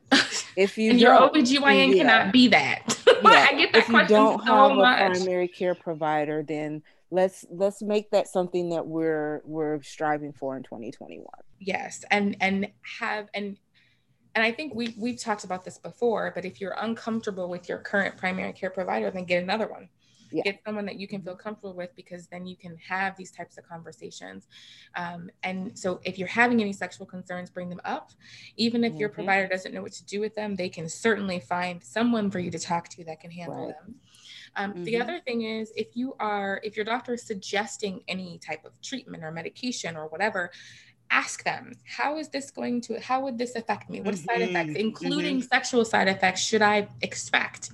If 0.56 0.78
you 0.78 0.92
your 0.94 1.14
OBGYN 1.14 1.90
yeah. 1.90 2.04
cannot 2.04 2.34
be 2.34 2.48
that. 2.50 3.00
Yeah. 3.24 3.48
I 3.50 3.54
get 3.54 3.72
that 3.72 3.84
if 3.84 3.88
you 3.88 4.06
don't 4.06 4.46
so 4.46 4.68
have 4.68 4.76
much. 4.76 5.00
a 5.00 5.20
primary 5.22 5.48
care 5.48 5.76
provider, 5.76 6.44
then 6.46 6.84
let's 7.10 7.46
let's 7.50 7.82
make 7.82 8.12
that 8.12 8.28
something 8.28 8.72
that 8.72 8.86
we're 8.86 9.42
we're 9.46 9.82
striving 9.82 10.34
for 10.34 10.58
in 10.58 10.64
2021. 10.64 11.26
Yes, 11.58 12.04
and 12.12 12.36
and 12.42 12.68
have 13.00 13.30
and 13.34 13.56
and 14.36 14.44
I 14.44 14.52
think 14.52 14.76
we 14.76 14.94
we've 14.98 15.18
talked 15.18 15.46
about 15.46 15.64
this 15.64 15.78
before, 15.78 16.34
but 16.36 16.44
if 16.44 16.60
you're 16.60 16.76
uncomfortable 16.78 17.48
with 17.48 17.70
your 17.70 17.78
current 17.78 18.18
primary 18.18 18.52
care 18.52 18.72
provider, 18.72 19.10
then 19.10 19.24
get 19.24 19.42
another 19.42 19.68
one. 19.68 19.88
Yeah. 20.34 20.44
Get 20.44 20.62
someone 20.66 20.86
that 20.86 20.96
you 20.96 21.08
can 21.08 21.22
feel 21.22 21.36
comfortable 21.36 21.74
with 21.74 21.96
because 21.96 22.28
then 22.28 22.46
you 22.46 22.56
can 22.56 22.78
have 22.78 23.16
these 23.16 23.32
types 23.32 23.58
of 23.58 23.68
conversations. 23.68 24.48
Um, 24.96 25.30
and 25.44 25.78
so, 25.78 26.00
if 26.04 26.18
you're 26.18 26.28
having 26.28 26.62
any 26.62 26.74
sexual 26.74 27.06
concerns, 27.06 27.50
bring 27.50 27.70
them 27.70 27.82
up. 27.86 28.12
Even 28.58 28.84
if 28.84 28.92
mm-hmm. 28.92 29.00
your 29.00 29.10
provider 29.10 29.48
doesn't 29.48 29.74
know 29.74 29.82
what 29.82 29.94
to 29.94 30.06
do 30.06 30.20
with 30.20 30.36
them, 30.36 30.56
they 30.56 30.70
can 30.70 30.90
certainly 30.90 31.40
find 31.40 31.84
someone 31.84 32.32
for 32.32 32.40
you 32.40 32.52
to 32.52 32.60
talk 32.60 32.90
to 32.90 33.04
that 33.06 33.20
can 33.20 33.32
handle 33.32 33.68
right. 33.68 33.76
them. 33.86 33.96
Um, 34.56 34.74
mm-hmm. 34.74 34.84
The 34.84 35.02
other 35.02 35.20
thing 35.20 35.44
is, 35.44 35.72
if 35.76 35.96
you 35.96 36.16
are, 36.20 36.60
if 36.64 36.76
your 36.76 36.86
doctor 36.86 37.14
is 37.14 37.24
suggesting 37.24 38.02
any 38.08 38.40
type 38.40 38.66
of 38.66 38.80
treatment 38.82 39.24
or 39.24 39.32
medication 39.32 39.96
or 39.96 40.08
whatever, 40.08 40.52
ask 41.12 41.44
them 41.44 41.74
how 41.86 42.18
is 42.18 42.30
this 42.30 42.50
going 42.50 42.82
to 42.82 43.00
how 43.00 43.22
would 43.22 43.38
this 43.38 43.56
affect 43.56 43.90
me 43.90 44.02
what 44.02 44.16
mm-hmm. 44.16 44.26
side 44.26 44.42
effects 44.42 44.70
mm-hmm. 44.70 44.78
including 44.78 45.38
mm-hmm. 45.38 45.48
sexual 45.48 45.86
side 45.86 46.08
effects 46.08 46.42
should 46.42 46.62
i 46.62 46.88
expect 47.02 47.70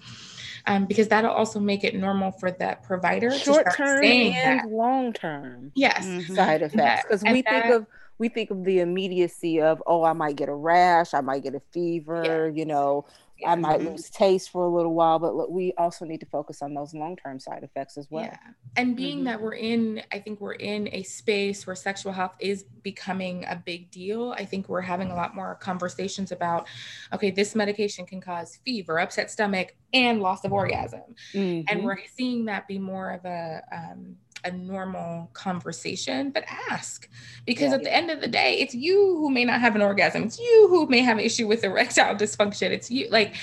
um, 0.69 0.85
because 0.85 1.07
that'll 1.07 1.31
also 1.31 1.59
make 1.59 1.83
it 1.83 1.95
normal 1.95 2.31
for 2.31 2.51
the 2.51 2.77
provider 2.83 3.31
short 3.31 3.65
term 3.75 4.03
and 4.03 4.71
long 4.71 5.11
term 5.11 5.71
yes. 5.75 6.05
Mm-hmm. 6.05 6.35
side 6.35 6.61
effects 6.61 7.03
because 7.03 7.23
we 7.23 7.41
that, 7.41 7.63
think 7.63 7.75
of 7.75 7.87
we 8.19 8.29
think 8.29 8.51
of 8.51 8.63
the 8.63 8.79
immediacy 8.79 9.61
of 9.61 9.81
oh 9.87 10.03
i 10.03 10.13
might 10.13 10.35
get 10.35 10.47
a 10.47 10.53
rash 10.53 11.13
i 11.13 11.21
might 11.21 11.41
get 11.41 11.55
a 11.55 11.61
fever 11.71 12.51
you 12.53 12.65
know 12.65 13.05
I 13.45 13.55
might 13.55 13.79
mm-hmm. 13.79 13.89
lose 13.89 14.09
taste 14.09 14.51
for 14.51 14.65
a 14.65 14.69
little 14.69 14.93
while, 14.93 15.19
but 15.19 15.35
look, 15.35 15.49
we 15.49 15.73
also 15.77 16.05
need 16.05 16.19
to 16.19 16.25
focus 16.25 16.61
on 16.61 16.73
those 16.73 16.93
long 16.93 17.15
term 17.15 17.39
side 17.39 17.63
effects 17.63 17.97
as 17.97 18.07
well. 18.09 18.25
Yeah. 18.25 18.37
And 18.75 18.95
being 18.95 19.17
mm-hmm. 19.17 19.25
that 19.25 19.41
we're 19.41 19.55
in, 19.55 20.01
I 20.11 20.19
think 20.19 20.41
we're 20.41 20.53
in 20.53 20.89
a 20.91 21.03
space 21.03 21.65
where 21.65 21.75
sexual 21.75 22.11
health 22.11 22.35
is 22.39 22.63
becoming 22.83 23.45
a 23.45 23.55
big 23.55 23.91
deal. 23.91 24.33
I 24.37 24.45
think 24.45 24.69
we're 24.69 24.81
having 24.81 25.11
a 25.11 25.15
lot 25.15 25.35
more 25.35 25.55
conversations 25.55 26.31
about, 26.31 26.67
okay, 27.13 27.31
this 27.31 27.55
medication 27.55 28.05
can 28.05 28.21
cause 28.21 28.59
fever, 28.65 28.99
upset 28.99 29.31
stomach, 29.31 29.75
and 29.93 30.21
loss 30.21 30.45
of 30.45 30.53
orgasm. 30.53 31.15
Mm-hmm. 31.33 31.65
And 31.67 31.83
we're 31.83 31.97
seeing 32.15 32.45
that 32.45 32.67
be 32.67 32.79
more 32.79 33.11
of 33.11 33.25
a, 33.25 33.61
um, 33.71 34.15
a 34.43 34.51
normal 34.51 35.29
conversation, 35.33 36.31
but 36.31 36.43
ask 36.69 37.09
because 37.45 37.69
yeah. 37.69 37.75
at 37.75 37.83
the 37.83 37.93
end 37.93 38.09
of 38.09 38.21
the 38.21 38.27
day, 38.27 38.57
it's 38.59 38.73
you 38.73 39.17
who 39.17 39.29
may 39.29 39.45
not 39.45 39.59
have 39.61 39.75
an 39.75 39.81
orgasm. 39.81 40.23
It's 40.23 40.39
you 40.39 40.67
who 40.69 40.87
may 40.87 40.99
have 41.01 41.17
an 41.17 41.23
issue 41.23 41.47
with 41.47 41.63
erectile 41.69 42.15
dysfunction. 42.15 42.71
It's 42.71 42.89
you 42.89 43.09
like, 43.09 43.35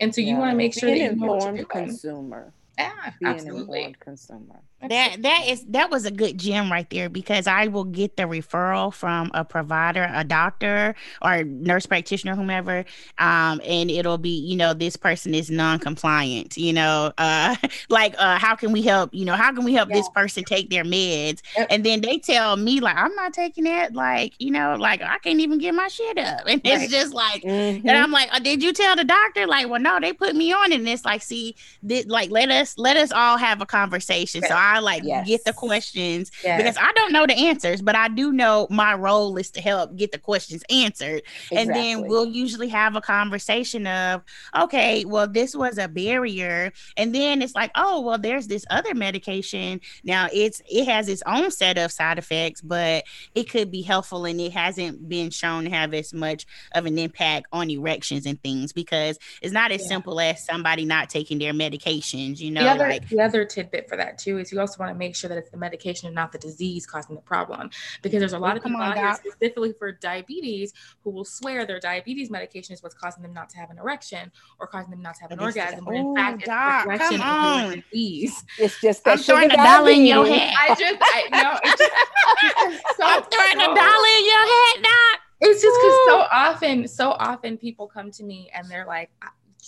and 0.00 0.14
so 0.14 0.20
you 0.20 0.36
want 0.36 0.50
to 0.52 0.56
make 0.56 0.74
sure 0.74 0.90
that 0.90 0.96
you 0.96 1.14
know 1.16 1.34
informed 1.34 1.68
consumer. 1.68 2.52
Yeah, 2.78 3.12
being 3.20 3.34
absolutely. 3.34 3.84
an 3.84 3.96
consumer. 3.98 4.60
That 4.80 5.22
that 5.22 5.44
is 5.48 5.64
that 5.70 5.90
was 5.90 6.04
a 6.04 6.10
good 6.12 6.38
gem 6.38 6.70
right 6.70 6.88
there 6.88 7.08
because 7.08 7.48
I 7.48 7.66
will 7.66 7.84
get 7.84 8.16
the 8.16 8.22
referral 8.22 8.94
from 8.94 9.28
a 9.34 9.44
provider, 9.44 10.08
a 10.12 10.22
doctor, 10.22 10.94
or 11.20 11.42
nurse 11.42 11.84
practitioner, 11.84 12.36
whomever, 12.36 12.84
um, 13.18 13.60
and 13.66 13.90
it'll 13.90 14.18
be 14.18 14.38
you 14.38 14.56
know 14.56 14.74
this 14.74 14.94
person 14.94 15.34
is 15.34 15.50
non-compliant. 15.50 16.56
You 16.56 16.72
know, 16.72 17.12
uh, 17.18 17.56
like 17.88 18.14
uh, 18.18 18.38
how 18.38 18.54
can 18.54 18.70
we 18.70 18.82
help? 18.82 19.12
You 19.12 19.24
know, 19.24 19.34
how 19.34 19.52
can 19.52 19.64
we 19.64 19.74
help 19.74 19.88
yeah. 19.88 19.96
this 19.96 20.08
person 20.10 20.44
take 20.44 20.70
their 20.70 20.84
meds? 20.84 21.42
Yep. 21.56 21.66
And 21.70 21.84
then 21.84 22.00
they 22.00 22.18
tell 22.18 22.56
me 22.56 22.78
like 22.78 22.96
I'm 22.96 23.14
not 23.16 23.32
taking 23.32 23.66
it. 23.66 23.94
Like 23.94 24.34
you 24.38 24.52
know, 24.52 24.76
like 24.78 25.02
I 25.02 25.18
can't 25.18 25.40
even 25.40 25.58
get 25.58 25.74
my 25.74 25.88
shit 25.88 26.18
up, 26.18 26.42
and 26.46 26.62
right. 26.64 26.82
it's 26.82 26.92
just 26.92 27.12
like, 27.12 27.42
mm-hmm. 27.42 27.88
and 27.88 27.98
I'm 27.98 28.12
like, 28.12 28.28
oh, 28.32 28.38
did 28.38 28.62
you 28.62 28.72
tell 28.72 28.94
the 28.94 29.04
doctor? 29.04 29.44
Like, 29.44 29.68
well, 29.68 29.80
no, 29.80 29.98
they 29.98 30.12
put 30.12 30.36
me 30.36 30.52
on, 30.52 30.70
and 30.72 30.88
it's 30.88 31.04
like, 31.04 31.22
see, 31.22 31.56
th- 31.86 32.06
like 32.06 32.30
let 32.30 32.48
us 32.48 32.78
let 32.78 32.96
us 32.96 33.10
all 33.10 33.38
have 33.38 33.60
a 33.60 33.66
conversation. 33.66 34.42
So 34.42 34.54
I 34.54 34.67
like 34.78 35.02
yes. 35.04 35.26
get 35.26 35.44
the 35.44 35.52
questions 35.52 36.30
yes. 36.44 36.60
because 36.60 36.76
I 36.76 36.92
don't 36.92 37.12
know 37.12 37.26
the 37.26 37.36
answers, 37.36 37.82
but 37.82 37.96
I 37.96 38.08
do 38.08 38.32
know 38.32 38.66
my 38.70 38.94
role 38.94 39.36
is 39.36 39.50
to 39.52 39.60
help 39.60 39.96
get 39.96 40.12
the 40.12 40.18
questions 40.18 40.62
answered. 40.70 41.22
Exactly. 41.50 41.58
And 41.58 41.70
then 41.70 42.08
we'll 42.08 42.26
usually 42.26 42.68
have 42.68 42.94
a 42.96 43.00
conversation 43.00 43.86
of, 43.86 44.22
okay, 44.56 45.04
well, 45.04 45.26
this 45.26 45.56
was 45.56 45.78
a 45.78 45.88
barrier. 45.88 46.72
And 46.96 47.14
then 47.14 47.42
it's 47.42 47.54
like, 47.54 47.70
oh, 47.74 48.00
well, 48.00 48.18
there's 48.18 48.46
this 48.46 48.64
other 48.70 48.94
medication. 48.94 49.80
Now 50.04 50.28
it's 50.32 50.62
it 50.70 50.86
has 50.86 51.08
its 51.08 51.22
own 51.26 51.50
set 51.50 51.78
of 51.78 51.90
side 51.90 52.18
effects, 52.18 52.60
but 52.60 53.04
it 53.34 53.50
could 53.50 53.70
be 53.70 53.82
helpful 53.82 54.24
and 54.24 54.40
it 54.40 54.52
hasn't 54.52 55.08
been 55.08 55.30
shown 55.30 55.64
to 55.64 55.70
have 55.70 55.94
as 55.94 56.12
much 56.12 56.46
of 56.72 56.86
an 56.86 56.98
impact 56.98 57.46
on 57.52 57.70
erections 57.70 58.26
and 58.26 58.40
things 58.42 58.72
because 58.72 59.18
it's 59.42 59.52
not 59.52 59.70
as 59.72 59.82
yeah. 59.82 59.88
simple 59.88 60.20
as 60.20 60.44
somebody 60.44 60.84
not 60.84 61.08
taking 61.08 61.38
their 61.38 61.52
medications, 61.52 62.38
you 62.38 62.50
know. 62.50 62.62
The 62.62 62.70
other, 62.70 62.88
like, 62.88 63.08
the 63.08 63.20
other 63.20 63.44
tidbit 63.44 63.88
for 63.88 63.96
that 63.96 64.18
too 64.18 64.38
is 64.38 64.52
you 64.52 64.57
also 64.60 64.78
want 64.78 64.92
to 64.92 64.98
make 64.98 65.16
sure 65.16 65.28
that 65.28 65.38
it's 65.38 65.50
the 65.50 65.56
medication 65.56 66.06
and 66.06 66.14
not 66.14 66.32
the 66.32 66.38
disease 66.38 66.86
causing 66.86 67.14
the 67.14 67.22
problem. 67.22 67.70
Because 68.02 68.20
there's 68.20 68.32
a 68.32 68.38
lot 68.38 68.54
oh, 68.54 68.58
of 68.58 68.64
people 68.64 68.80
out 68.80 68.96
here 68.96 69.14
specifically 69.14 69.72
for 69.72 69.92
diabetes 69.92 70.72
who 71.02 71.10
will 71.10 71.24
swear 71.24 71.66
their 71.66 71.80
diabetes 71.80 72.30
medication 72.30 72.74
is 72.74 72.82
what's 72.82 72.94
causing 72.94 73.22
them 73.22 73.32
not 73.32 73.48
to 73.50 73.58
have 73.58 73.70
an 73.70 73.78
erection 73.78 74.30
or 74.58 74.66
causing 74.66 74.90
them 74.90 75.02
not 75.02 75.14
to 75.16 75.22
have 75.22 75.30
an 75.30 75.40
orgasm. 75.40 75.84
But 75.84 75.94
in 75.94 76.06
oh, 76.06 76.14
fact, 76.14 76.44
doc, 76.44 76.86
it's 76.90 77.08
come 77.08 77.20
on. 77.20 77.84
disease. 77.90 78.44
It's 78.58 78.80
just 78.80 79.06
I'm 79.06 79.18
throwing 79.18 79.50
a 79.50 79.56
dollar 79.56 79.90
in 79.90 80.04
your 80.04 80.26
head. 80.26 80.54
I 80.58 80.68
just, 80.74 80.98
I 81.00 81.28
know. 81.30 81.58
It's 81.62 81.78
just, 81.78 82.96
so, 82.96 83.04
I'm 83.04 83.22
throwing 83.22 83.64
so, 83.64 83.72
a 83.72 83.74
dollar 83.74 84.08
in 84.18 84.24
your 84.24 84.44
head, 84.46 84.82
doc. 84.82 85.20
It's 85.40 85.62
just 85.62 85.78
because 85.80 85.98
so 86.06 86.26
often, 86.32 86.88
so 86.88 87.10
often 87.12 87.56
people 87.56 87.86
come 87.86 88.10
to 88.12 88.24
me 88.24 88.50
and 88.54 88.68
they're 88.68 88.86
like, 88.86 89.10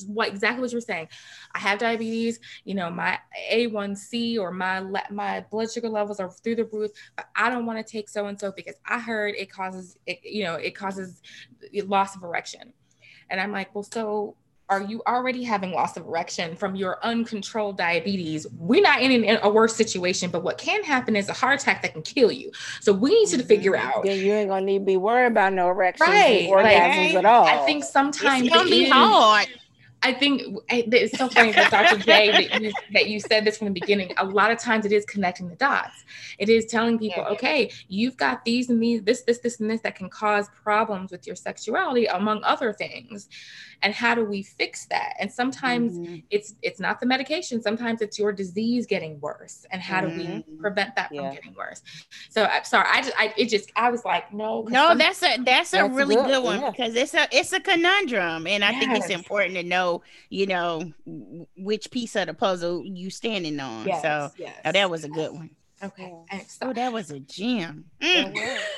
what 0.06 0.28
exactly 0.28 0.62
what 0.62 0.72
you're 0.72 0.80
saying. 0.80 1.08
I 1.54 1.58
have 1.58 1.78
diabetes, 1.78 2.40
you 2.64 2.74
know, 2.74 2.90
my 2.90 3.18
A1C 3.52 4.38
or 4.38 4.50
my 4.52 4.80
my 5.10 5.44
blood 5.50 5.70
sugar 5.70 5.88
levels 5.88 6.20
are 6.20 6.30
through 6.30 6.56
the 6.56 6.64
roof, 6.64 6.90
but 7.16 7.26
I 7.36 7.50
don't 7.50 7.66
want 7.66 7.84
to 7.84 7.92
take 7.92 8.08
so 8.08 8.26
and 8.26 8.38
so 8.38 8.52
because 8.52 8.76
I 8.86 8.98
heard 8.98 9.34
it 9.36 9.50
causes 9.50 9.96
it, 10.06 10.20
you 10.22 10.44
know, 10.44 10.54
it 10.54 10.74
causes 10.74 11.20
loss 11.86 12.16
of 12.16 12.22
erection. 12.22 12.72
And 13.28 13.40
I'm 13.40 13.52
like, 13.52 13.74
well, 13.74 13.84
so 13.84 14.36
are 14.70 14.82
you 14.82 15.02
already 15.06 15.42
having 15.42 15.72
loss 15.72 15.96
of 15.96 16.06
erection 16.06 16.54
from 16.54 16.76
your 16.76 17.04
uncontrolled 17.04 17.76
diabetes? 17.76 18.46
We're 18.56 18.80
not 18.80 19.02
in, 19.02 19.10
in 19.10 19.38
a 19.42 19.50
worse 19.50 19.74
situation, 19.74 20.30
but 20.30 20.44
what 20.44 20.58
can 20.58 20.84
happen 20.84 21.16
is 21.16 21.28
a 21.28 21.32
heart 21.32 21.60
attack 21.60 21.82
that 21.82 21.92
can 21.92 22.02
kill 22.02 22.30
you. 22.30 22.52
So 22.80 22.92
we 22.92 23.10
need 23.10 23.28
to 23.30 23.44
figure 23.44 23.72
mm-hmm. 23.72 23.88
out. 23.88 24.06
Yeah, 24.06 24.12
you 24.12 24.32
ain't 24.32 24.48
gonna 24.48 24.64
need 24.64 24.78
to 24.78 24.84
be 24.84 24.96
worried 24.96 25.26
about 25.26 25.52
no 25.52 25.68
erections 25.68 26.08
right. 26.08 26.48
or 26.48 26.58
orgasms 26.58 27.06
like, 27.06 27.14
at 27.16 27.24
all. 27.24 27.46
I 27.46 27.58
think 27.66 27.82
sometimes 27.82 28.46
it's 28.46 28.54
gonna 28.54 28.70
be 28.70 28.88
hard. 28.88 29.48
I 30.02 30.14
think 30.14 30.42
it's 30.68 31.16
so 31.18 31.28
funny 31.28 31.52
that 31.52 31.70
Dr. 31.70 31.98
J 31.98 32.30
that 32.30 32.62
you, 32.62 32.72
that 32.92 33.08
you 33.08 33.20
said 33.20 33.44
this 33.44 33.58
from 33.58 33.66
the 33.66 33.80
beginning. 33.80 34.12
A 34.16 34.24
lot 34.24 34.50
of 34.50 34.58
times 34.58 34.86
it 34.86 34.92
is 34.92 35.04
connecting 35.04 35.48
the 35.48 35.56
dots. 35.56 36.04
It 36.38 36.48
is 36.48 36.66
telling 36.66 36.98
people, 36.98 37.22
yeah. 37.22 37.32
okay, 37.34 37.70
you've 37.88 38.16
got 38.16 38.44
these 38.44 38.70
and 38.70 38.82
these, 38.82 39.02
this, 39.02 39.22
this, 39.22 39.38
this, 39.38 39.60
and 39.60 39.70
this 39.70 39.82
that 39.82 39.96
can 39.96 40.08
cause 40.08 40.48
problems 40.62 41.10
with 41.10 41.26
your 41.26 41.36
sexuality, 41.36 42.06
among 42.06 42.42
other 42.44 42.72
things 42.72 43.28
and 43.82 43.94
how 43.94 44.14
do 44.14 44.24
we 44.24 44.42
fix 44.42 44.86
that 44.86 45.14
and 45.18 45.30
sometimes 45.30 45.98
mm-hmm. 45.98 46.16
it's 46.30 46.54
it's 46.62 46.80
not 46.80 47.00
the 47.00 47.06
medication 47.06 47.62
sometimes 47.62 48.00
it's 48.02 48.18
your 48.18 48.32
disease 48.32 48.86
getting 48.86 49.18
worse 49.20 49.66
and 49.70 49.80
how 49.80 50.00
mm-hmm. 50.00 50.10
do 50.10 50.16
we 50.16 50.24
mm-hmm. 50.24 50.60
prevent 50.60 50.94
that 50.96 51.10
yeah. 51.12 51.22
from 51.22 51.34
getting 51.34 51.54
worse 51.54 51.82
so 52.28 52.44
i'm 52.44 52.64
sorry 52.64 52.86
i 52.90 53.00
just 53.00 53.14
i 53.18 53.32
it 53.36 53.46
just 53.46 53.72
i 53.76 53.90
was 53.90 54.04
like 54.04 54.32
no 54.32 54.62
no 54.68 54.94
that's 54.94 55.22
a 55.22 55.36
that's, 55.44 55.70
that's 55.70 55.74
a 55.74 55.88
really 55.88 56.14
good, 56.14 56.26
good 56.26 56.44
one 56.44 56.60
yeah. 56.60 56.70
because 56.70 56.94
it's 56.94 57.14
a 57.14 57.26
it's 57.32 57.52
a 57.52 57.60
conundrum 57.60 58.46
and 58.46 58.64
i 58.64 58.70
yes. 58.70 58.80
think 58.80 58.98
it's 58.98 59.10
important 59.10 59.54
to 59.54 59.62
know 59.62 59.89
you 60.28 60.46
know 60.46 60.92
which 61.56 61.90
piece 61.90 62.16
of 62.16 62.26
the 62.26 62.34
puzzle 62.34 62.84
you 62.84 63.10
standing 63.10 63.58
on 63.60 63.86
yes. 63.86 64.02
so 64.02 64.30
yes. 64.36 64.56
Oh, 64.64 64.72
that 64.72 64.90
was 64.90 65.04
a 65.04 65.08
good 65.08 65.32
one 65.32 65.50
okay 65.82 66.14
oh 66.62 66.72
that 66.72 66.92
was 66.92 67.10
a 67.10 67.20
gem 67.20 67.84
mm. 68.00 68.58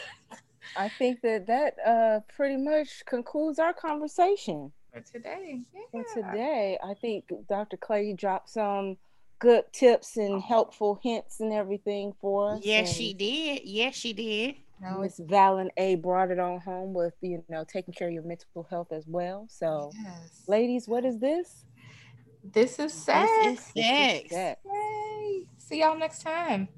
I 0.76 0.88
think 0.88 1.20
that 1.22 1.46
that 1.48 1.76
uh, 1.86 2.20
pretty 2.34 2.56
much 2.56 3.04
concludes 3.04 3.58
our 3.58 3.74
conversation 3.74 4.72
for 4.92 5.00
today. 5.00 5.60
Yeah. 5.74 5.80
For 5.90 6.04
today, 6.14 6.78
I 6.82 6.94
think 6.94 7.30
Dr. 7.48 7.76
Clay 7.76 8.12
dropped 8.12 8.50
some 8.50 8.96
good 9.38 9.64
tips 9.72 10.16
and 10.16 10.40
helpful 10.40 11.00
hints 11.02 11.40
and 11.40 11.52
everything 11.52 12.14
for 12.20 12.52
us. 12.54 12.60
Yes, 12.62 12.88
and 12.88 12.96
she 12.96 13.12
did. 13.14 13.62
Yes, 13.64 13.94
she 13.94 14.12
did. 14.12 14.54
No, 14.82 14.98
Miss 14.98 15.20
Valen 15.20 15.68
A 15.76 15.94
brought 15.96 16.30
it 16.30 16.38
on 16.38 16.60
home 16.60 16.92
with 16.92 17.14
you 17.20 17.42
know 17.48 17.64
taking 17.64 17.94
care 17.94 18.08
of 18.08 18.14
your 18.14 18.24
mental 18.24 18.66
health 18.68 18.92
as 18.92 19.06
well. 19.06 19.46
So, 19.48 19.92
yes. 20.02 20.42
ladies, 20.48 20.88
what 20.88 21.04
is 21.04 21.18
this? 21.18 21.64
This 22.42 22.78
is 22.80 22.92
sex. 22.92 23.30
This 23.44 23.58
is 23.58 23.64
sex. 23.64 23.74
This 23.74 24.24
is 24.24 24.30
sex. 24.30 24.60
Yay. 24.64 25.46
See 25.58 25.80
y'all 25.80 25.96
next 25.96 26.22
time. 26.22 26.68